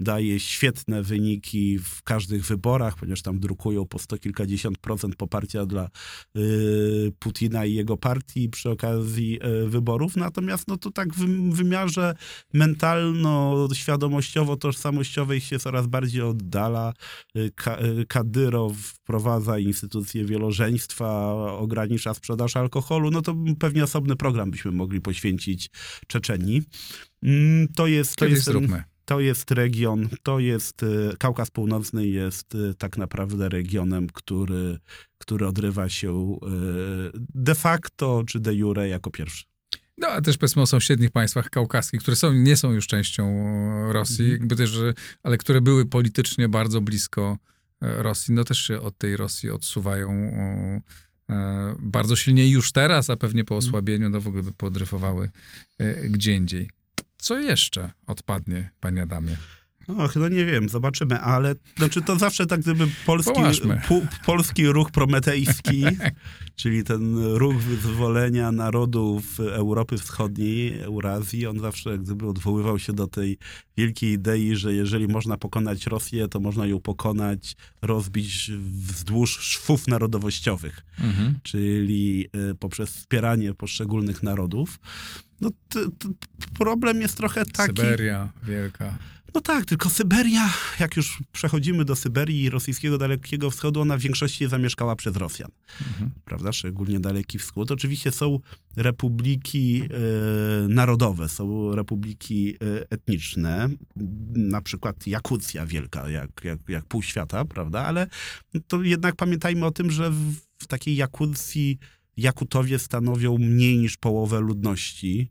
daje 0.00 0.40
świetne 0.40 1.02
wyniki 1.02 1.78
w 1.78 2.02
każdych 2.02 2.46
wyborach, 2.46 2.96
ponieważ 2.96 3.22
tam 3.22 3.40
drukują 3.40 3.86
po 3.86 3.98
sto 3.98 4.18
kilkadziesiąt 4.18 4.78
procent 4.78 5.16
poparcia 5.16 5.66
dla 5.66 5.88
yy, 6.34 7.12
Putina 7.18 7.64
i 7.64 7.74
jego 7.74 7.96
partii 7.96 8.48
przy 8.48 8.70
okazji 8.70 9.38
yy, 9.42 9.68
wyborów, 9.68 10.16
natomiast 10.16 10.68
no 10.68 10.76
to 10.76 10.90
tak 10.90 11.14
w 11.14 11.54
wymiarze 11.54 12.14
mentalno 12.54 13.35
świadomościowo, 13.72 14.56
tożsamościowo 14.56 15.32
ich 15.32 15.44
się 15.44 15.58
coraz 15.58 15.86
bardziej 15.86 16.22
oddala. 16.22 16.92
Y, 17.36 17.50
Ka 17.54 17.78
y, 17.80 18.06
Kadyrow 18.08 18.76
wprowadza 18.76 19.58
instytucję 19.58 20.24
wielożeństwa, 20.24 21.32
ogranicza 21.58 22.14
sprzedaż 22.14 22.56
alkoholu, 22.56 23.10
no 23.10 23.22
to 23.22 23.34
pewnie 23.58 23.84
osobny 23.84 24.16
program 24.16 24.50
byśmy 24.50 24.72
mogli 24.72 25.00
poświęcić 25.00 25.70
Czeczeni. 26.06 26.62
Mm, 27.22 27.68
to 27.68 27.86
jest... 27.86 28.16
To 28.16 28.26
jest 28.26 28.44
zróbmy. 28.44 28.84
To 29.04 29.20
jest 29.20 29.50
region, 29.50 30.08
to 30.22 30.38
jest 30.38 30.82
y, 30.82 31.12
Kaukaz 31.18 31.50
Północny 31.50 32.06
jest 32.06 32.56
tak 32.78 32.98
naprawdę 32.98 33.48
regionem, 33.48 34.06
który, 34.06 34.78
który 35.18 35.46
odrywa 35.46 35.88
się 35.88 36.38
de 37.34 37.54
facto 37.54 38.22
czy 38.26 38.40
de 38.40 38.54
jure 38.54 38.88
jako 38.88 39.10
pierwszy. 39.10 39.44
No, 39.98 40.08
a 40.08 40.20
też 40.20 40.38
powiedzmy 40.38 40.62
o 40.62 40.66
sąsiednich 40.66 41.10
państwach 41.10 41.50
kaukaskich, 41.50 42.00
które 42.00 42.16
są, 42.16 42.32
nie 42.32 42.56
są 42.56 42.72
już 42.72 42.86
częścią 42.86 43.32
Rosji, 43.92 44.24
mhm. 44.24 44.40
jakby 44.40 44.56
też, 44.56 44.78
ale 45.22 45.38
które 45.38 45.60
były 45.60 45.86
politycznie 45.86 46.48
bardzo 46.48 46.80
blisko 46.80 47.38
e, 47.82 48.02
Rosji, 48.02 48.34
no 48.34 48.44
też 48.44 48.58
się 48.58 48.80
od 48.80 48.98
tej 48.98 49.16
Rosji 49.16 49.50
odsuwają 49.50 50.10
e, 51.30 51.76
bardzo 51.78 52.16
silnie 52.16 52.48
już 52.48 52.72
teraz, 52.72 53.10
a 53.10 53.16
pewnie 53.16 53.44
po 53.44 53.54
mhm. 53.54 53.68
osłabieniu, 53.68 54.10
no 54.10 54.20
w 54.20 54.28
ogóle 54.28 54.42
by 54.42 54.52
podryfowały 54.52 55.30
e, 55.78 56.08
gdzie 56.08 56.34
indziej. 56.34 56.70
Co 57.18 57.38
jeszcze 57.38 57.90
odpadnie, 58.06 58.70
panie 58.80 59.02
Adamie? 59.02 59.36
No 59.88 60.28
nie 60.28 60.44
wiem, 60.44 60.68
zobaczymy, 60.68 61.20
ale 61.20 61.54
znaczy 61.76 62.02
to 62.02 62.18
zawsze 62.18 62.46
tak 62.46 62.60
gdyby 62.60 62.86
polski, 63.06 63.40
pu, 63.88 64.06
polski 64.26 64.66
ruch 64.66 64.90
prometejski, 64.90 65.84
czyli 66.56 66.84
ten 66.84 67.18
ruch 67.34 67.56
wyzwolenia 67.56 68.52
narodów 68.52 69.40
Europy 69.40 69.98
Wschodniej, 69.98 70.80
Eurazji, 70.80 71.46
on 71.46 71.60
zawsze 71.60 71.98
gdyby 71.98 72.26
odwoływał 72.26 72.78
się 72.78 72.92
do 72.92 73.06
tej 73.06 73.38
wielkiej 73.76 74.12
idei, 74.12 74.56
że 74.56 74.74
jeżeli 74.74 75.08
można 75.08 75.36
pokonać 75.36 75.86
Rosję, 75.86 76.28
to 76.28 76.40
można 76.40 76.66
ją 76.66 76.80
pokonać, 76.80 77.56
rozbić 77.82 78.50
wzdłuż 78.58 79.38
szwów 79.38 79.88
narodowościowych, 79.88 80.84
mhm. 81.00 81.38
czyli 81.42 82.28
y, 82.50 82.54
poprzez 82.54 82.90
wspieranie 82.90 83.54
poszczególnych 83.54 84.22
narodów. 84.22 84.78
No, 85.40 85.50
problem 86.58 87.00
jest 87.00 87.16
trochę 87.16 87.44
taki... 87.44 87.76
Syberia 87.76 88.32
wielka. 88.42 88.98
No 89.34 89.40
tak, 89.40 89.64
tylko 89.64 89.90
Syberia, 89.90 90.52
jak 90.80 90.96
już 90.96 91.22
przechodzimy 91.32 91.84
do 91.84 91.96
Syberii 91.96 92.42
i 92.42 92.50
rosyjskiego 92.50 92.98
Dalekiego 92.98 93.50
Wschodu, 93.50 93.80
ona 93.80 93.96
w 93.96 94.00
większości 94.00 94.48
zamieszkała 94.48 94.96
przez 94.96 95.16
Rosjan. 95.16 95.50
Mhm. 95.88 96.10
Prawda? 96.24 96.52
Szczególnie 96.52 97.00
Daleki 97.00 97.38
Wschód. 97.38 97.70
Oczywiście 97.70 98.12
są 98.12 98.40
republiki 98.76 99.82
e, 99.82 100.68
narodowe, 100.68 101.28
są 101.28 101.74
republiki 101.74 102.54
e, 102.54 102.90
etniczne, 102.90 103.68
na 104.34 104.60
przykład 104.60 105.06
Jakucja 105.06 105.66
wielka, 105.66 106.10
jak, 106.10 106.30
jak, 106.44 106.58
jak 106.68 106.84
pół 106.84 107.02
świata, 107.02 107.44
prawda? 107.44 107.84
Ale 107.84 108.06
to 108.66 108.82
jednak 108.82 109.16
pamiętajmy 109.16 109.66
o 109.66 109.70
tym, 109.70 109.90
że 109.90 110.10
w, 110.10 110.34
w 110.58 110.66
takiej 110.66 110.96
Jakucji 110.96 111.78
Jakutowie 112.16 112.78
stanowią 112.78 113.38
mniej 113.38 113.78
niż 113.78 113.96
połowę 113.96 114.40
ludności 114.40 115.30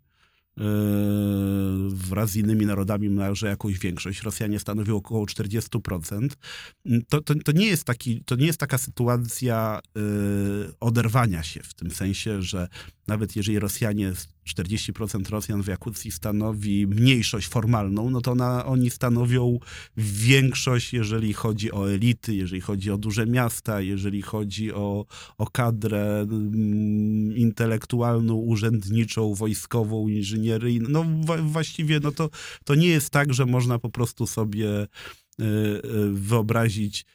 wraz 1.88 2.30
z 2.30 2.36
innymi 2.36 2.66
narodami 2.66 3.10
należy 3.10 3.46
jakąś 3.46 3.80
większość. 3.80 4.22
Rosjanie 4.22 4.60
stanowią 4.60 4.96
około 4.96 5.26
40%. 5.26 6.30
To, 7.10 7.22
to, 7.22 7.36
to, 7.36 7.52
nie, 7.52 7.68
jest 7.68 7.84
taki, 7.84 8.24
to 8.24 8.36
nie 8.36 8.46
jest 8.46 8.60
taka 8.60 8.78
sytuacja 8.78 9.80
y, 9.98 10.02
oderwania 10.80 11.44
się 11.44 11.64
w 11.64 11.74
tym 11.74 11.92
sensie, 11.92 12.42
że 12.42 12.68
nawet 13.08 13.36
jeżeli 13.36 13.60
Rosjanie 13.60 14.14
40% 14.48 15.30
Rosjan 15.30 15.64
w 15.64 15.68
Jakucji 15.68 16.12
stanowi 16.12 16.88
mniejszość 16.88 17.48
formalną, 17.48 18.10
no 18.10 18.22
to 18.22 18.32
ona, 18.32 18.66
oni 18.66 18.90
stanowią 18.90 19.60
większość, 19.98 20.94
jeżeli 20.94 21.34
chodzi 21.34 21.72
o 21.72 21.92
elity, 21.92 22.36
jeżeli 22.36 22.62
chodzi 22.62 22.92
o 22.92 22.98
duże 22.98 23.26
miasta, 23.26 23.82
jeżeli 23.82 24.22
chodzi 24.22 24.74
o, 24.74 25.06
o 25.38 25.48
kadrę 25.48 26.20
mm, 26.22 27.38
intelektualną, 27.38 28.36
urzędniczą, 28.36 29.34
wojskową, 29.34 30.08
inżynieryjną. 30.08 30.90
No 30.90 31.06
właściwie 31.44 32.00
no 32.00 32.12
to, 32.12 32.30
to 32.64 32.76
nie 32.76 32.88
jest 32.88 33.10
tak, 33.10 33.34
że 33.34 33.46
można 33.46 33.80
po 33.80 33.90
prostu 33.90 34.28
sobie 34.28 34.84
y, 34.84 35.44
y, 35.44 35.82
wyobrazić 36.12 37.06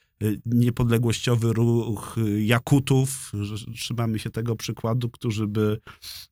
niepodległościowy 0.47 1.53
ruch 1.53 2.17
Jakutów, 2.39 3.33
trzymamy 3.75 4.19
się 4.19 4.31
tego 4.31 4.57
przykładu, 4.57 5.11
którzy 5.11 5.47
by, 5.47 5.79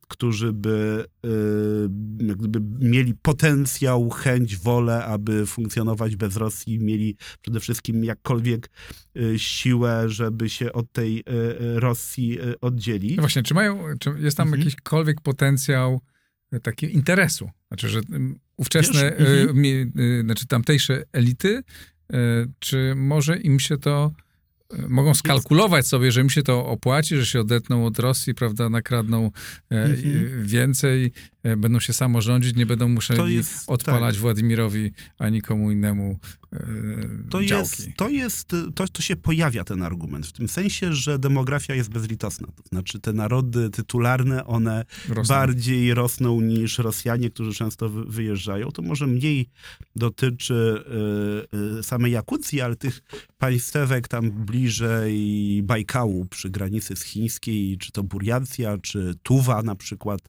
którzy 0.09 0.53
by 0.53 1.05
y, 1.27 2.35
gdyby 2.37 2.87
mieli 2.87 3.15
potencjał, 3.15 4.11
chęć, 4.11 4.57
wolę, 4.57 5.05
aby 5.05 5.47
funkcjonować 5.47 6.17
bez 6.17 6.37
Rosji, 6.37 6.79
mieli 6.79 7.17
przede 7.41 7.61
wszystkim 7.61 8.05
jakkolwiek 8.05 8.71
y, 9.17 9.39
siłę, 9.39 10.05
żeby 10.07 10.49
się 10.49 10.73
od 10.73 10.93
tej 10.93 11.25
Rosji 11.75 12.39
oddzielić. 12.61 13.17
No 13.17 13.23
właśnie, 13.23 13.43
czy 13.43 13.55
mają, 13.55 13.79
czy 14.01 14.11
jest 14.19 14.37
tam 14.37 14.49
mhm. 14.49 14.69
jakikolwiek 14.69 15.21
potencjał 15.21 16.01
takiego 16.63 16.93
interesu? 16.93 17.51
Znaczy, 17.69 17.89
że 17.89 18.01
ówczesne, 18.57 19.17
Wiesz, 19.19 19.51
mhm. 19.51 20.23
znaczy 20.25 20.47
tamtejsze 20.47 21.05
elity 21.13 21.63
czy 22.59 22.95
może 22.97 23.37
im 23.37 23.61
się 23.61 23.79
to 23.79 24.13
mogą 24.89 25.15
skalkulować 25.15 25.87
sobie, 25.87 26.13
że 26.13 26.21
im 26.21 26.31
się 26.31 26.43
to 26.43 26.67
opłaci, 26.67 27.17
że 27.17 27.27
się 27.27 27.41
odetną 27.41 27.87
od 27.87 27.99
Rosji, 27.99 28.35
prawda, 28.35 28.71
nakradną 28.71 29.31
e, 29.71 29.85
mhm. 29.85 30.47
więcej, 30.47 31.13
e, 31.43 31.57
będą 31.57 31.81
się 31.81 31.93
samorządzić, 31.93 32.57
nie 32.57 32.67
będą 32.67 32.89
musieli 32.89 33.35
jest, 33.35 33.71
odpalać 33.71 34.15
tak. 34.15 34.23
Władimirowi 34.23 34.93
ani 35.19 35.43
komu 35.43 35.71
innemu 35.71 36.19
to 37.31 37.45
działki. 37.45 37.83
Jest, 37.83 37.97
to 37.97 38.09
jest, 38.09 38.49
to, 38.75 38.89
to 38.89 39.03
się 39.03 39.17
pojawia 39.17 39.65
ten 39.65 39.83
argument, 39.83 40.27
w 40.27 40.33
tym 40.33 40.49
sensie, 40.49 40.93
że 40.93 41.19
demografia 41.19 41.75
jest 41.75 41.91
bezlitosna. 41.91 42.47
To 42.47 42.63
znaczy 42.69 43.01
te 43.01 43.13
narody 43.13 43.71
tytularne, 43.71 44.47
one 44.47 44.85
rosną. 45.09 45.35
bardziej 45.35 45.95
rosną 45.95 46.41
niż 46.41 46.79
Rosjanie, 46.79 47.31
którzy 47.31 47.55
często 47.55 47.89
wyjeżdżają. 47.89 48.71
To 48.73 48.83
może 48.83 49.07
mniej 49.07 49.49
dotyczy 49.97 50.85
y, 51.53 51.79
y, 51.79 51.83
samej 51.83 52.13
Jakucji, 52.13 52.61
ale 52.61 52.77
tych 52.77 53.03
państwek 53.39 54.09
tam 54.09 54.31
bliżej 54.31 55.61
Bajkału 55.63 56.27
przy 56.27 56.51
granicy 56.51 56.97
z 56.97 57.03
chińskiej, 57.03 57.79
czy 57.79 57.93
to 57.93 58.03
Buriacja, 58.03 58.79
czy 58.79 59.15
Tuwa 59.23 59.63
na 59.63 59.75
przykład. 59.75 60.21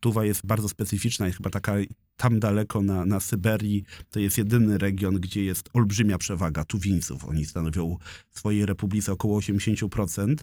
Tuwa 0.00 0.24
jest 0.24 0.46
bardzo 0.46 0.68
specyficzna, 0.68 1.26
jest 1.26 1.38
chyba 1.38 1.50
taka 1.50 1.74
tam 2.18 2.40
daleko 2.40 2.82
na, 2.82 3.04
na 3.04 3.20
Syberii 3.20 3.84
to 4.10 4.20
jest 4.20 4.38
jedyny 4.38 4.78
region, 4.78 5.14
gdzie 5.14 5.44
jest 5.44 5.68
olbrzymia 5.72 6.18
przewaga 6.18 6.64
Tuwińców. 6.64 7.24
Oni 7.24 7.44
stanowią 7.44 7.96
w 8.30 8.38
swojej 8.38 8.66
republice 8.66 9.12
około 9.12 9.40
80%. 9.40 10.34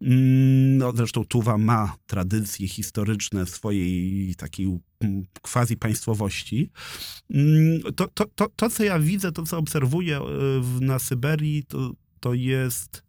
Mm, 0.00 0.78
no, 0.78 0.92
zresztą 0.92 1.24
Tuwa 1.24 1.58
ma 1.58 1.96
tradycje 2.06 2.68
historyczne 2.68 3.46
swojej 3.46 4.34
takiej 4.34 4.66
mm, 5.00 5.24
quasi 5.42 5.76
państwowości. 5.76 6.70
Mm, 7.30 7.80
to, 7.96 8.08
to, 8.08 8.24
to, 8.34 8.48
to, 8.56 8.70
co 8.70 8.84
ja 8.84 8.98
widzę, 8.98 9.32
to 9.32 9.42
co 9.42 9.58
obserwuję 9.58 10.18
e, 10.18 10.22
na 10.80 10.98
Syberii, 10.98 11.64
to, 11.64 11.92
to 12.20 12.34
jest 12.34 13.05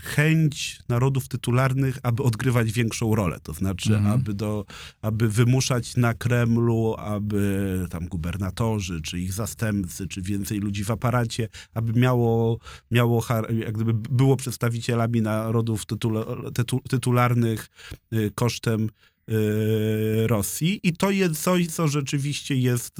chęć 0.00 0.80
narodów 0.88 1.28
tytularnych, 1.28 1.98
aby 2.02 2.22
odgrywać 2.22 2.72
większą 2.72 3.14
rolę. 3.14 3.38
To 3.42 3.52
znaczy, 3.52 3.94
mhm. 3.96 4.14
aby, 4.14 4.34
do, 4.34 4.64
aby 5.02 5.28
wymuszać 5.28 5.96
na 5.96 6.14
Kremlu, 6.14 6.94
aby 6.98 7.86
tam 7.90 8.08
gubernatorzy, 8.08 9.00
czy 9.00 9.20
ich 9.20 9.32
zastępcy, 9.32 10.08
czy 10.08 10.22
więcej 10.22 10.58
ludzi 10.58 10.84
w 10.84 10.90
aparacie, 10.90 11.48
aby 11.74 12.00
miało, 12.00 12.58
miało 12.90 13.24
jak 13.58 13.74
gdyby 13.74 13.94
było 13.94 14.36
przedstawicielami 14.36 15.22
narodów 15.22 15.86
tytula, 15.86 16.24
tytu, 16.54 16.80
tytularnych 16.88 17.68
y, 18.12 18.30
kosztem 18.34 18.88
y, 19.30 20.26
Rosji 20.26 20.80
i 20.82 20.92
to 20.92 21.10
jest 21.10 21.42
coś, 21.42 21.66
co 21.66 21.88
rzeczywiście 21.88 22.56
jest, 22.56 22.98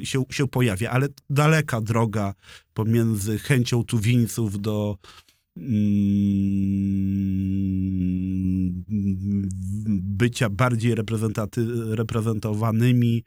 y, 0.00 0.06
się, 0.06 0.24
się 0.30 0.48
pojawia, 0.48 0.90
ale 0.90 1.08
daleka 1.30 1.80
droga 1.80 2.34
pomiędzy 2.74 3.38
chęcią 3.38 3.84
Tuwińców 3.84 4.60
do 4.60 4.96
bycia 10.18 10.50
bardziej 10.50 10.94
reprezentowanymi 11.90 13.24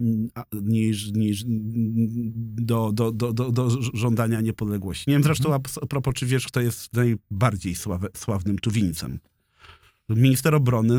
mm, 0.00 0.28
niż, 0.62 1.12
niż 1.12 1.44
do, 1.46 2.92
do, 2.92 3.12
do, 3.12 3.32
do, 3.32 3.52
do 3.52 3.70
żądania 3.94 4.40
niepodległości. 4.40 5.04
Nie 5.06 5.14
wiem 5.14 5.22
zresztą 5.22 5.54
mhm. 5.54 5.62
a 5.82 5.86
propos, 5.86 6.14
czy 6.14 6.26
wiesz, 6.26 6.46
kto 6.46 6.60
jest 6.60 6.92
najbardziej 6.92 7.74
sławe, 7.74 8.08
sławnym 8.16 8.58
Tuwińcem. 8.58 9.18
Minister 10.08 10.54
obrony 10.54 10.94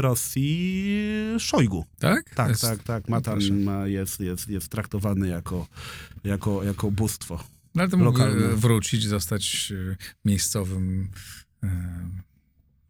Rosji 0.00 0.94
Szojgu. 1.38 1.84
Tak? 1.98 2.34
Tak, 2.34 2.48
jest... 2.48 2.62
tak, 2.62 2.82
tak. 2.82 3.08
Ma 3.08 3.20
tam, 3.20 3.38
ma, 3.62 3.86
jest, 3.86 4.20
jest, 4.20 4.48
jest 4.48 4.68
traktowany 4.68 5.28
jako, 5.28 5.66
jako, 6.24 6.64
jako 6.64 6.90
bóstwo. 6.90 7.44
No 7.74 7.82
ale 7.82 7.90
to 7.90 7.96
mógł 7.96 8.22
e, 8.22 8.56
wrócić, 8.56 9.06
zostać 9.06 9.72
e, 9.92 9.96
miejscowym 10.24 11.10
e, 11.62 11.68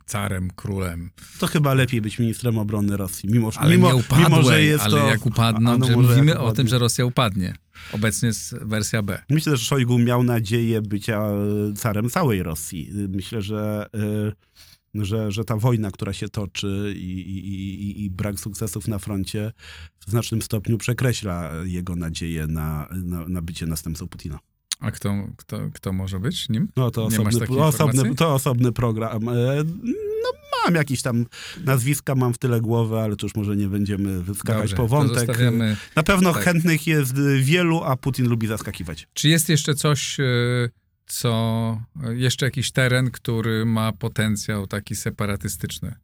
carem, 0.06 0.50
królem. 0.50 1.10
To 1.38 1.46
chyba 1.46 1.74
lepiej 1.74 2.00
być 2.00 2.18
ministrem 2.18 2.58
obrony 2.58 2.96
Rosji, 2.96 3.28
mimo, 3.32 3.50
ale 3.56 3.76
mimo, 3.76 3.88
nie 3.88 3.94
upadłej, 3.94 4.30
mimo 4.30 4.42
że 4.42 4.62
jest 4.62 4.84
ale 4.84 5.00
to... 5.00 5.06
jak 5.06 5.26
upadną, 5.26 5.78
no, 5.78 5.88
mówimy 5.88 6.26
jak 6.26 6.40
o 6.40 6.52
tym, 6.52 6.68
że 6.68 6.78
Rosja 6.78 7.04
upadnie. 7.04 7.54
Obecnie 7.92 8.26
jest 8.26 8.54
wersja 8.58 9.02
B. 9.02 9.22
Myślę, 9.30 9.56
że 9.56 9.64
Szojgu 9.64 9.98
miał 9.98 10.22
nadzieję 10.22 10.82
bycia 10.82 11.22
carem 11.76 12.10
całej 12.10 12.42
Rosji. 12.42 12.90
Myślę, 13.08 13.42
że... 13.42 13.86
że, 14.94 15.32
że 15.32 15.44
ta 15.44 15.56
wojna, 15.56 15.90
która 15.90 16.12
się 16.12 16.28
toczy 16.28 16.94
i, 16.96 17.20
i, 17.20 18.04
i, 18.04 18.10
brak 18.10 18.40
sukcesów 18.40 18.88
na 18.88 18.98
froncie 18.98 19.52
w 20.06 20.10
znacznym 20.10 20.42
stopniu 20.42 20.78
przekreśla 20.78 21.50
jego 21.64 21.96
nadzieję 21.96 22.46
na, 22.46 22.88
na, 23.04 23.28
na 23.28 23.42
bycie 23.42 23.66
następcą 23.66 24.08
Putina. 24.08 24.38
A 24.80 24.90
kto, 24.90 25.14
kto, 25.36 25.60
kto 25.74 25.92
może 25.92 26.20
być 26.20 26.48
nim? 26.48 26.68
No 26.76 26.90
to 26.90 27.04
osobny, 27.04 27.46
osobny, 27.64 28.14
to 28.14 28.34
osobny 28.34 28.72
program. 28.72 29.28
E, 29.28 29.32
no 30.22 30.30
mam 30.64 30.74
jakieś 30.74 31.02
tam 31.02 31.26
nazwiska, 31.64 32.14
mam 32.14 32.34
w 32.34 32.38
tyle 32.38 32.60
głowy, 32.60 32.98
ale 32.98 33.16
to 33.16 33.26
już 33.26 33.34
może 33.34 33.56
nie 33.56 33.68
będziemy 33.68 34.22
wyskakać 34.22 34.60
Dobrze, 34.60 34.76
po 34.76 34.88
wątek. 34.88 35.30
Na 35.96 36.02
pewno 36.02 36.32
tak. 36.32 36.42
chętnych 36.42 36.86
jest 36.86 37.14
wielu, 37.40 37.82
a 37.84 37.96
Putin 37.96 38.28
lubi 38.28 38.46
zaskakiwać. 38.46 39.08
Czy 39.14 39.28
jest 39.28 39.48
jeszcze 39.48 39.74
coś, 39.74 40.20
e, 40.20 40.24
co, 41.06 41.80
jeszcze 42.14 42.46
jakiś 42.46 42.72
teren, 42.72 43.10
który 43.10 43.64
ma 43.66 43.92
potencjał 43.92 44.66
taki 44.66 44.96
separatystyczny? 44.96 45.94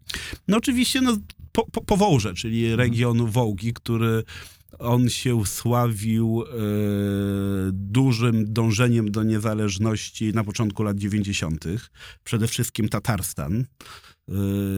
No 0.49 0.57
oczywiście, 0.57 1.01
no 1.01 1.17
po, 1.53 1.67
po, 1.85 2.19
czyli 2.35 2.77
region 2.77 3.27
Wołgi, 3.27 3.73
który 3.73 4.23
on 4.79 5.09
się 5.09 5.47
sławił 5.47 6.43
e, 6.43 6.55
dużym 7.73 8.53
dążeniem 8.53 9.11
do 9.11 9.23
niezależności 9.23 10.33
na 10.33 10.45
początku 10.45 10.83
lat 10.83 10.99
90. 10.99 11.65
Przede 12.25 12.47
wszystkim 12.47 12.89
Tatarstan. 12.89 13.65
E, 14.29 14.33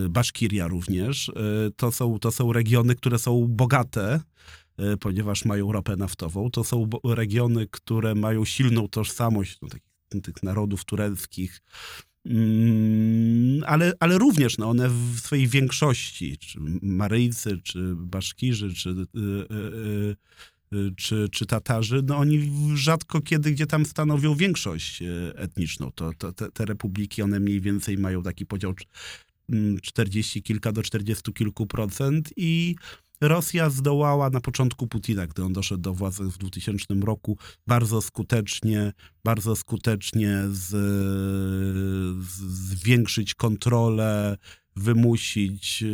Baszkiria 0.08 0.68
również. 0.68 1.28
E, 1.28 1.32
to, 1.76 1.92
są, 1.92 2.18
to 2.18 2.32
są 2.32 2.52
regiony, 2.52 2.94
które 2.94 3.18
są 3.18 3.46
bogate, 3.48 4.20
e, 4.78 4.96
ponieważ 4.96 5.44
mają 5.44 5.72
ropę 5.72 5.96
naftową. 5.96 6.50
To 6.50 6.64
są 6.64 6.88
regiony, 7.04 7.66
które 7.70 8.14
mają 8.14 8.44
silną 8.44 8.88
tożsamość 8.88 9.58
no, 9.62 9.68
tych, 10.22 10.42
narodów 10.42 10.84
tureckich, 10.84 11.62
ale, 13.66 13.92
ale 14.00 14.18
również 14.18 14.58
no, 14.58 14.68
one 14.68 14.88
w 14.88 15.20
swojej 15.20 15.48
większości, 15.48 16.38
czy 16.38 16.58
Maryjcy, 16.82 17.60
czy 17.62 17.94
Baszkirzy, 17.96 18.74
czy, 18.74 18.90
y, 18.90 18.94
y, 19.54 20.16
y, 20.76 20.94
czy, 20.96 21.28
czy 21.32 21.46
Tatarzy, 21.46 22.02
no 22.06 22.16
oni 22.16 22.52
rzadko 22.74 23.20
kiedy 23.20 23.52
gdzie 23.52 23.66
tam 23.66 23.86
stanowią 23.86 24.34
większość 24.34 25.02
etniczną. 25.34 25.92
To, 25.94 26.12
to 26.18 26.32
te, 26.32 26.50
te, 26.50 26.64
republiki, 26.64 27.22
one 27.22 27.40
mniej 27.40 27.60
więcej 27.60 27.98
mają 27.98 28.22
taki 28.22 28.46
podział 28.46 28.74
40 29.82 30.42
kilka 30.42 30.72
do 30.72 30.82
40 30.82 31.32
kilku 31.32 31.66
procent 31.66 32.32
i 32.36 32.76
Rosja 33.20 33.70
zdołała 33.70 34.30
na 34.30 34.40
początku 34.40 34.86
Putina, 34.86 35.26
gdy 35.26 35.44
on 35.44 35.52
doszedł 35.52 35.80
do 35.82 35.94
władzy 35.94 36.24
w 36.24 36.38
2000 36.38 36.94
roku, 37.04 37.38
bardzo 37.66 38.02
skutecznie, 38.02 38.92
bardzo 39.24 39.56
skutecznie 39.56 40.42
z, 40.48 40.68
z, 42.26 42.40
zwiększyć 42.70 43.34
kontrolę, 43.34 44.36
wymusić 44.76 45.84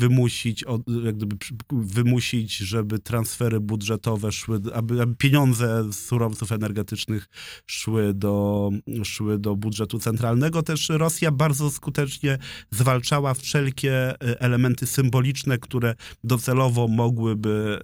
wymusić, 0.00 0.64
jak 1.04 1.16
gdyby, 1.16 1.36
wymusić, 1.72 2.56
żeby 2.56 2.98
transfery 2.98 3.60
budżetowe 3.60 4.32
szły, 4.32 4.60
aby, 4.74 5.02
aby, 5.02 5.14
pieniądze 5.14 5.92
z 5.92 5.96
surowców 5.96 6.52
energetycznych 6.52 7.28
szły 7.66 8.14
do, 8.14 8.70
szły 9.04 9.38
do 9.38 9.56
budżetu 9.56 9.98
centralnego. 9.98 10.62
Też 10.62 10.88
Rosja 10.88 11.30
bardzo 11.30 11.70
skutecznie 11.70 12.38
zwalczała 12.70 13.34
wszelkie 13.34 13.92
e, 13.92 14.40
elementy 14.40 14.86
symboliczne, 14.86 15.58
które 15.58 15.94
docelowo 16.24 16.88
mogłyby 16.88 17.80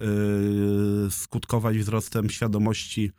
e, 1.07 1.11
skutkować 1.11 1.77
wzrostem 1.77 2.29
świadomości 2.29 3.11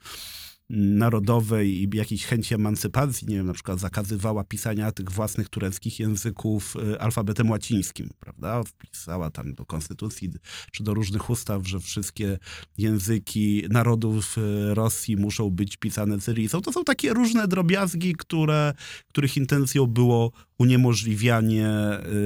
narodowej 0.71 1.83
i 1.83 1.97
jakiejś 1.97 2.25
chęci 2.25 2.55
emancypacji, 2.55 3.29
nie 3.29 3.37
wiem, 3.37 3.47
na 3.47 3.53
przykład 3.53 3.79
zakazywała 3.79 4.45
pisania 4.45 4.93
tych 4.93 5.11
własnych 5.11 5.49
tureckich 5.49 6.01
języków 6.01 6.77
y, 6.77 7.01
alfabetem 7.01 7.51
łacińskim, 7.51 8.11
prawda? 8.21 8.63
Wpisała 8.65 9.31
tam 9.31 9.55
do 9.55 9.65
konstytucji 9.65 10.31
czy 10.73 10.83
do 10.83 10.95
różnych 10.95 11.31
ustaw, 11.31 11.69
że 11.69 11.81
wszystkie 11.81 12.39
języki 12.79 13.65
narodów 13.71 14.39
y, 14.39 14.75
Rosji 14.75 15.17
muszą 15.17 15.51
być 15.51 15.77
pisane 15.77 16.19
cyrylicą. 16.19 16.61
To 16.61 16.73
są 16.73 16.85
takie 16.85 17.13
różne 17.13 17.49
drobiazgi, 17.49 18.15
które, 18.15 18.75
których 19.09 19.37
intencją 19.37 19.87
było 19.87 20.33
uniemożliwianie 20.59 21.71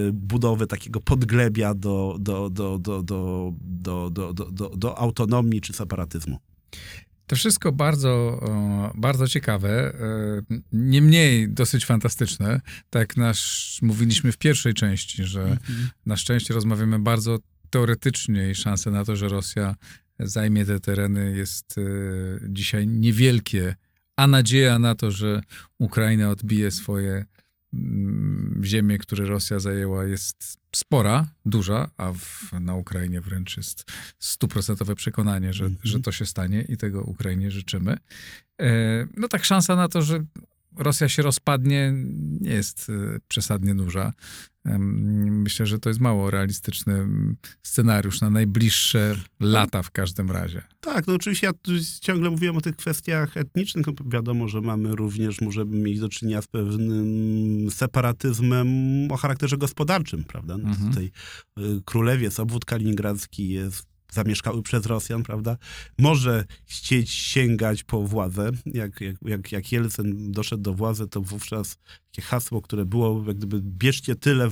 y, 0.09 0.12
budowy 0.12 0.66
takiego 0.66 1.00
podglebia 1.00 1.74
do, 1.74 2.16
do, 2.20 2.50
do, 2.50 2.78
do, 2.78 3.02
do, 3.02 3.52
do, 3.62 4.11
do, 4.11 4.33
do, 4.33 4.50
do, 4.50 4.68
do 4.76 4.98
autonomii 4.98 5.61
czy 5.61 5.72
separatyzmu. 5.72 6.38
To 7.27 7.37
wszystko 7.37 7.73
bardzo, 7.73 8.41
bardzo 8.95 9.29
ciekawe, 9.29 9.70
e, 9.70 10.61
niemniej 10.73 11.49
dosyć 11.49 11.87
fantastyczne. 11.87 12.61
Tak 12.91 13.16
nasz, 13.16 13.79
mówiliśmy 13.83 14.33
w 14.33 14.39
pierwszej 14.39 14.75
części, 14.75 15.25
że 15.25 15.43
mhm. 15.43 15.89
na 16.07 16.16
szczęście 16.16 16.55
rozmawiamy 16.55 16.99
bardzo 16.99 17.39
teoretycznie 17.70 18.51
i 18.51 18.55
szanse 18.55 18.91
na 18.91 19.05
to, 19.05 19.16
że 19.16 19.29
Rosja 19.29 19.77
zajmie 20.18 20.66
te 20.66 20.81
tereny 20.81 21.37
jest 21.37 21.79
e, 21.79 21.83
dzisiaj 22.49 22.87
niewielkie, 22.87 23.75
a 24.16 24.27
nadzieja 24.27 24.79
na 24.79 24.95
to, 24.95 25.11
że 25.11 25.41
Ukraina 25.79 26.31
odbije 26.31 26.70
swoje 26.70 27.25
mm, 27.75 28.61
ziemie, 28.64 28.99
które 28.99 29.27
Rosja 29.27 29.59
zajęła, 29.59 30.05
jest 30.05 30.59
spora, 30.77 31.27
duża, 31.47 31.91
a 31.97 32.12
w, 32.12 32.53
na 32.61 32.75
Ukrainie 32.75 33.20
wręcz 33.20 33.57
jest 33.57 33.93
stuprocentowe 34.18 34.95
przekonanie, 34.95 35.53
że, 35.53 35.64
mm 35.64 35.77
-hmm. 35.77 35.81
że 35.83 36.01
to 36.01 36.12
się 36.12 36.27
stanie 36.27 36.62
i 36.62 36.77
tego 36.77 37.03
Ukrainie 37.03 37.51
życzymy. 37.51 37.97
E, 38.61 39.07
no 39.16 39.29
tak 39.29 39.45
szansa 39.45 39.77
na 39.77 39.89
to, 39.89 40.03
że 40.03 40.25
Rosja 40.77 41.09
się 41.09 41.23
rozpadnie, 41.23 41.93
nie 42.41 42.51
jest 42.51 42.91
e, 42.91 43.18
przesadnie 43.29 43.75
duża. 43.75 44.12
Myślę, 44.65 45.67
że 45.67 45.79
to 45.79 45.91
jest 45.91 46.01
mało 46.01 46.31
realistyczny 46.31 47.09
scenariusz 47.63 48.21
na 48.21 48.31
najbliższe 48.31 49.17
lata 49.41 49.83
w 49.83 49.91
każdym 49.91 50.31
razie. 50.31 50.63
Tak, 50.81 51.07
no 51.07 51.15
oczywiście 51.15 51.47
ja 51.47 51.75
ciągle 52.01 52.31
mówiłem 52.31 52.57
o 52.57 52.61
tych 52.61 52.77
kwestiach 52.77 53.37
etnicznych. 53.37 53.87
No 53.87 53.93
wiadomo, 54.07 54.49
że 54.49 54.61
mamy 54.61 54.97
również, 54.97 55.41
możemy 55.41 55.77
mieć 55.77 56.01
do 56.01 56.09
czynienia 56.09 56.43
z 56.43 56.47
pewnym 56.47 57.71
separatyzmem 57.71 58.69
o 59.11 59.17
charakterze 59.17 59.57
gospodarczym, 59.59 60.25
prawda? 60.25 60.59
No 60.59 60.69
mhm. 60.69 60.89
Tutaj 60.89 61.11
y, 61.59 61.81
Królewiec, 61.85 62.41
obwód 62.41 62.65
kaliningradzki 62.65 63.49
jest 63.49 63.91
zamieszkały 64.13 64.63
przez 64.63 64.87
Rosjan, 64.87 65.23
prawda, 65.23 65.57
może 65.99 66.45
chcieć 66.65 67.11
sięgać 67.11 67.85
po 67.85 68.03
władzę. 68.03 68.51
Jak, 68.67 69.01
jak, 69.23 69.53
jak, 69.53 69.73
Jelcyn 69.73 70.33
doszedł 70.33 70.63
do 70.63 70.75
władzy, 70.75 71.09
to 71.09 71.21
wówczas 71.21 71.77
takie 72.11 72.23
hasło, 72.23 72.63
które 72.63 72.85
było, 72.85 73.25
jak 73.27 73.37
gdyby 73.37 73.61
bierzcie 73.63 74.15
tyle, 74.15 74.49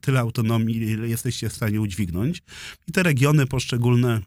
tyle 0.00 0.20
autonomii, 0.20 0.76
ile 0.76 1.08
jesteście 1.08 1.48
w 1.48 1.52
stanie 1.52 1.80
udźwignąć. 1.80 2.42
I 2.86 2.92
te 2.92 3.02
regiony 3.02 3.46
poszczególne 3.46 4.20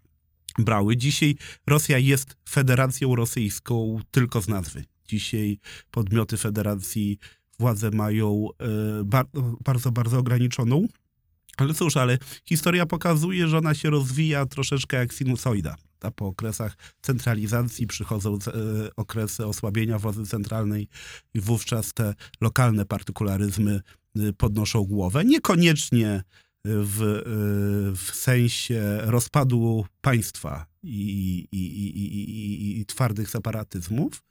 brały. 0.57 0.97
Dzisiaj 0.97 1.35
Rosja 1.67 1.97
jest 1.97 2.35
federacją 2.49 3.15
rosyjską 3.15 3.99
tylko 4.11 4.41
z 4.41 4.47
nazwy. 4.47 4.83
Dzisiaj 5.07 5.59
podmioty 5.91 6.37
federacji 6.37 7.17
władzę 7.59 7.91
mają 7.91 8.47
e, 8.59 9.03
bardzo, 9.65 9.91
bardzo 9.91 10.17
ograniczoną. 10.17 10.87
Ale 11.57 11.73
cóż, 11.73 11.97
ale 11.97 12.17
historia 12.45 12.85
pokazuje, 12.85 13.47
że 13.47 13.57
ona 13.57 13.73
się 13.73 13.89
rozwija 13.89 14.45
troszeczkę 14.45 14.97
jak 14.97 15.13
sinusoida. 15.13 15.75
A 16.01 16.11
po 16.11 16.27
okresach 16.27 16.77
centralizacji 17.01 17.87
przychodzą 17.87 18.33
e, 18.33 18.39
okresy 18.95 19.45
osłabienia 19.45 19.99
władzy 19.99 20.25
centralnej 20.25 20.87
i 21.33 21.41
wówczas 21.41 21.93
te 21.93 22.13
lokalne 22.41 22.85
partykularyzmy 22.85 23.81
e, 24.15 24.33
podnoszą 24.33 24.83
głowę. 24.83 25.25
Niekoniecznie 25.25 26.23
w, 26.65 27.01
e, 27.01 27.95
w 27.95 28.11
sensie 28.13 28.97
rozpadu 29.01 29.85
państwa 30.01 30.65
i, 30.83 31.47
i, 31.51 31.57
i, 31.57 32.79
i 32.79 32.85
twardych 32.85 33.29
separatyzmów, 33.29 34.23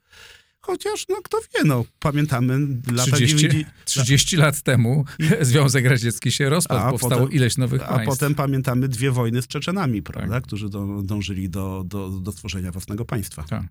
Chociaż, 0.61 1.05
no 1.09 1.15
kto 1.23 1.37
wie, 1.41 1.63
no 1.63 1.85
pamiętamy 1.99 2.59
lata 2.91 3.11
30, 3.11 3.37
90... 3.37 3.75
30 3.85 4.37
lat 4.37 4.61
temu 4.61 5.05
Związek 5.41 5.85
Radziecki 5.85 6.31
się 6.31 6.49
rozpadł, 6.49 6.87
a 6.87 6.91
powstało 6.91 7.21
potem, 7.21 7.31
ileś 7.31 7.57
nowych 7.57 7.81
państw. 7.81 8.01
A 8.01 8.05
potem 8.05 8.35
pamiętamy 8.35 8.87
dwie 8.87 9.11
wojny 9.11 9.41
z 9.41 9.47
Czeczenami, 9.47 10.01
prawda, 10.01 10.33
tak. 10.33 10.43
którzy 10.43 10.69
do, 10.69 11.01
dążyli 11.03 11.49
do, 11.49 11.83
do, 11.87 12.09
do 12.09 12.31
stworzenia 12.31 12.71
własnego 12.71 13.05
państwa. 13.05 13.43
Tak. 13.43 13.63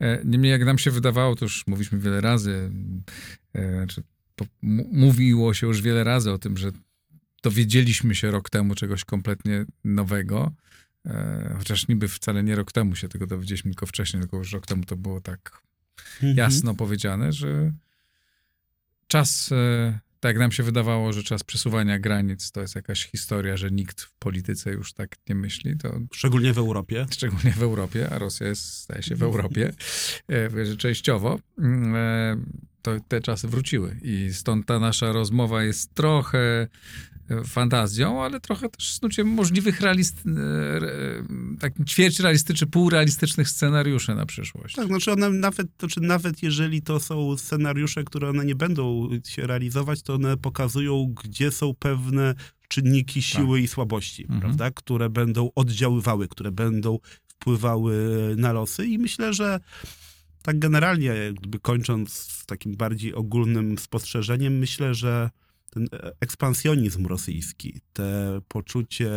E, 0.00 0.24
niemniej 0.24 0.52
jak 0.52 0.64
nam 0.64 0.78
się 0.78 0.90
wydawało, 0.90 1.36
to 1.36 1.44
już 1.44 1.66
mówiliśmy 1.66 1.98
wiele 1.98 2.20
razy, 2.20 2.70
e, 3.54 3.76
znaczy, 3.76 4.02
mówiło 4.92 5.54
się 5.54 5.66
już 5.66 5.82
wiele 5.82 6.04
razy 6.04 6.30
o 6.30 6.38
tym, 6.38 6.56
że 6.56 6.72
dowiedzieliśmy 7.42 8.14
się 8.14 8.30
rok 8.30 8.50
temu 8.50 8.74
czegoś 8.74 9.04
kompletnie 9.04 9.64
nowego, 9.84 10.52
e, 11.06 11.54
chociaż 11.58 11.88
niby 11.88 12.08
wcale 12.08 12.44
nie 12.44 12.56
rok 12.56 12.72
temu 12.72 12.96
się 12.96 13.08
tego 13.08 13.26
dowiedzieliśmy, 13.26 13.70
tylko 13.70 13.86
wcześniej, 13.86 14.22
tylko 14.22 14.36
już 14.36 14.52
rok 14.52 14.66
temu 14.66 14.84
to 14.84 14.96
było 14.96 15.20
tak 15.20 15.62
mhm. 16.14 16.36
jasno 16.36 16.74
powiedziane, 16.74 17.32
że 17.32 17.72
czas, 19.06 19.52
e, 19.52 19.98
tak 20.20 20.38
nam 20.38 20.52
się 20.52 20.62
wydawało, 20.62 21.12
że 21.12 21.22
czas 21.22 21.44
przesuwania 21.44 21.98
granic 21.98 22.52
to 22.52 22.60
jest 22.60 22.74
jakaś 22.74 23.06
historia, 23.06 23.56
że 23.56 23.70
nikt 23.70 24.00
w 24.00 24.14
polityce 24.18 24.72
już 24.72 24.92
tak 24.92 25.16
nie 25.28 25.34
myśli. 25.34 25.76
To, 25.76 26.00
szczególnie 26.12 26.52
w 26.52 26.58
Europie. 26.58 27.06
Szczególnie 27.10 27.52
w 27.52 27.62
Europie, 27.62 28.10
a 28.10 28.18
Rosja 28.18 28.46
jest, 28.46 28.64
staje 28.64 29.02
się 29.02 29.16
w 29.16 29.22
Europie, 29.22 29.72
że 30.64 30.76
częściowo. 30.76 31.38
Mm, 31.58 31.94
e, 31.96 32.36
to 32.82 32.92
te 33.08 33.20
czasy 33.20 33.48
wróciły 33.48 33.96
i 34.02 34.30
stąd 34.32 34.66
ta 34.66 34.78
nasza 34.78 35.12
rozmowa 35.12 35.62
jest 35.62 35.94
trochę 35.94 36.68
fantazją, 37.46 38.24
ale 38.24 38.40
trochę 38.40 38.68
też 38.68 38.92
snuciem 38.92 39.28
możliwych 39.28 39.80
realist, 39.80 40.22
e, 40.26 40.30
tak 41.60 41.72
ćwierć 41.86 42.20
realistycznych, 42.20 42.70
półrealistycznych 42.70 43.48
scenariuszy 43.48 44.14
na 44.14 44.26
przyszłość. 44.26 44.74
Tak, 44.74 44.86
znaczy 44.86 45.12
one 45.12 45.30
nawet, 45.30 45.66
znaczy 45.78 46.00
nawet 46.00 46.42
jeżeli 46.42 46.82
to 46.82 47.00
są 47.00 47.36
scenariusze, 47.36 48.04
które 48.04 48.28
one 48.28 48.44
nie 48.44 48.54
będą 48.54 49.08
się 49.28 49.46
realizować, 49.46 50.02
to 50.02 50.14
one 50.14 50.36
pokazują, 50.36 51.14
gdzie 51.24 51.50
są 51.50 51.74
pewne 51.74 52.34
czynniki 52.68 53.20
tak. 53.20 53.28
siły 53.28 53.58
tak. 53.58 53.64
i 53.64 53.68
słabości, 53.68 54.22
mhm. 54.22 54.40
prawda, 54.40 54.70
które 54.70 55.10
będą 55.10 55.50
oddziaływały, 55.54 56.28
które 56.28 56.52
będą 56.52 56.98
wpływały 57.28 57.94
na 58.36 58.52
losy 58.52 58.86
i 58.86 58.98
myślę, 58.98 59.34
że 59.34 59.60
tak 60.42 60.58
generalnie, 60.58 61.06
jakby 61.06 61.58
kończąc 61.58 62.28
takim 62.46 62.76
bardziej 62.76 63.14
ogólnym 63.14 63.78
spostrzeżeniem, 63.78 64.58
myślę, 64.58 64.94
że 64.94 65.30
ten 65.74 65.88
ekspansjonizm 66.20 67.06
rosyjski, 67.06 67.80
te 67.92 68.40
poczucie, 68.48 69.10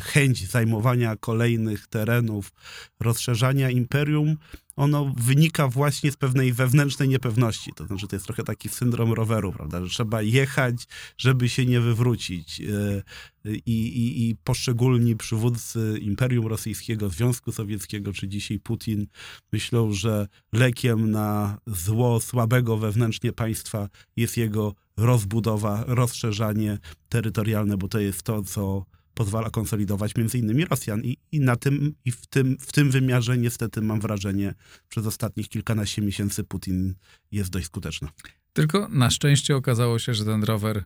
chęć 0.00 0.50
zajmowania 0.50 1.16
kolejnych 1.16 1.86
terenów, 1.86 2.52
rozszerzania 3.00 3.70
imperium, 3.70 4.36
ono 4.76 5.14
wynika 5.16 5.68
właśnie 5.68 6.12
z 6.12 6.16
pewnej 6.16 6.52
wewnętrznej 6.52 7.08
niepewności. 7.08 7.70
To 7.76 7.86
znaczy, 7.86 8.08
to 8.08 8.16
jest 8.16 8.26
trochę 8.26 8.42
taki 8.42 8.68
syndrom 8.68 9.12
roweru, 9.12 9.52
prawda? 9.52 9.84
Że 9.84 9.90
trzeba 9.90 10.22
jechać, 10.22 10.84
żeby 11.18 11.48
się 11.48 11.66
nie 11.66 11.80
wywrócić. 11.80 12.60
E, 12.60 13.02
I, 13.44 13.72
i, 13.72 14.28
i 14.28 14.36
poszczególni 14.36 15.16
przywódcy 15.16 15.98
Imperium 16.00 16.46
Rosyjskiego, 16.46 17.08
Związku 17.08 17.52
Sowieckiego, 17.52 18.12
czy 18.12 18.28
dzisiaj 18.28 18.58
Putin, 18.58 19.06
myślą, 19.52 19.92
że 19.92 20.26
lekiem 20.52 21.10
na 21.10 21.58
zło 21.66 22.20
słabego 22.20 22.76
wewnętrznie 22.76 23.32
państwa 23.32 23.88
jest 24.16 24.36
jego 24.36 24.74
rozbudowa, 24.96 25.84
rozszerzanie 25.86 26.78
terytorialne, 27.08 27.76
bo 27.76 27.88
to 27.88 27.98
jest 27.98 28.22
to, 28.22 28.42
co 28.42 28.84
pozwala 29.14 29.50
konsolidować 29.50 30.16
między 30.16 30.38
innymi 30.38 30.64
Rosjan. 30.64 31.04
I, 31.04 31.16
i 31.32 31.40
na 31.40 31.56
tym, 31.56 31.94
i 32.04 32.12
w 32.12 32.26
tym, 32.26 32.56
w 32.60 32.72
tym 32.72 32.90
wymiarze 32.90 33.38
niestety 33.38 33.82
mam 33.82 34.00
wrażenie, 34.00 34.54
przez 34.88 35.06
ostatnich 35.06 35.48
kilkanaście 35.48 36.02
miesięcy 36.02 36.44
Putin 36.44 36.94
jest 37.32 37.50
dość 37.50 37.66
skuteczny. 37.66 38.08
Tylko 38.52 38.88
na 38.88 39.10
szczęście 39.10 39.56
okazało 39.56 39.98
się, 39.98 40.14
że 40.14 40.24
ten 40.24 40.44
rower 40.44 40.76
y, 40.76 40.82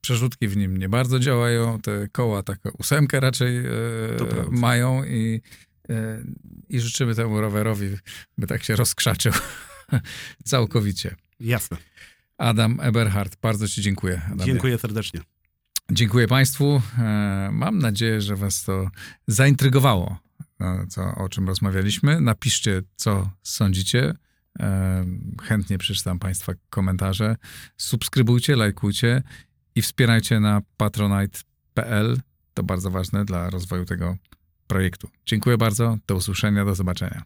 przerzutki 0.00 0.48
w 0.48 0.56
nim 0.56 0.76
nie 0.76 0.88
bardzo 0.88 1.18
działają, 1.18 1.80
te 1.80 2.08
koła 2.12 2.42
taką 2.42 2.70
ósemkę 2.78 3.20
raczej 3.20 3.58
y, 3.58 3.70
mają 4.50 5.04
i, 5.04 5.40
y, 5.90 6.24
i 6.68 6.80
życzymy 6.80 7.14
temu 7.14 7.40
rowerowi, 7.40 7.88
by 8.38 8.46
tak 8.46 8.64
się 8.64 8.76
rozkrzaczył 8.76 9.32
całkowicie. 10.44 11.16
Jasne. 11.40 11.76
Adam 12.40 12.80
Eberhard, 12.80 13.36
bardzo 13.42 13.68
Ci 13.68 13.82
dziękuję. 13.82 14.22
Adamie. 14.26 14.44
Dziękuję 14.44 14.78
serdecznie. 14.78 15.20
Dziękuję 15.92 16.28
Państwu. 16.28 16.82
E, 16.98 17.48
mam 17.52 17.78
nadzieję, 17.78 18.20
że 18.20 18.36
Was 18.36 18.64
to 18.64 18.90
zaintrygowało, 19.26 20.18
e, 20.60 20.86
co, 20.88 21.14
o 21.14 21.28
czym 21.28 21.46
rozmawialiśmy. 21.46 22.20
Napiszcie, 22.20 22.82
co 22.96 23.30
sądzicie. 23.42 24.14
E, 24.60 25.04
chętnie 25.42 25.78
przeczytam 25.78 26.18
Państwa 26.18 26.52
komentarze. 26.70 27.36
Subskrybujcie, 27.76 28.56
lajkujcie 28.56 29.22
i 29.74 29.82
wspierajcie 29.82 30.40
na 30.40 30.60
patronite.pl. 30.76 32.20
To 32.54 32.62
bardzo 32.62 32.90
ważne 32.90 33.24
dla 33.24 33.50
rozwoju 33.50 33.84
tego 33.84 34.16
projektu. 34.66 35.08
Dziękuję 35.26 35.58
bardzo. 35.58 35.98
Do 36.06 36.14
usłyszenia. 36.14 36.64
Do 36.64 36.74
zobaczenia. 36.74 37.22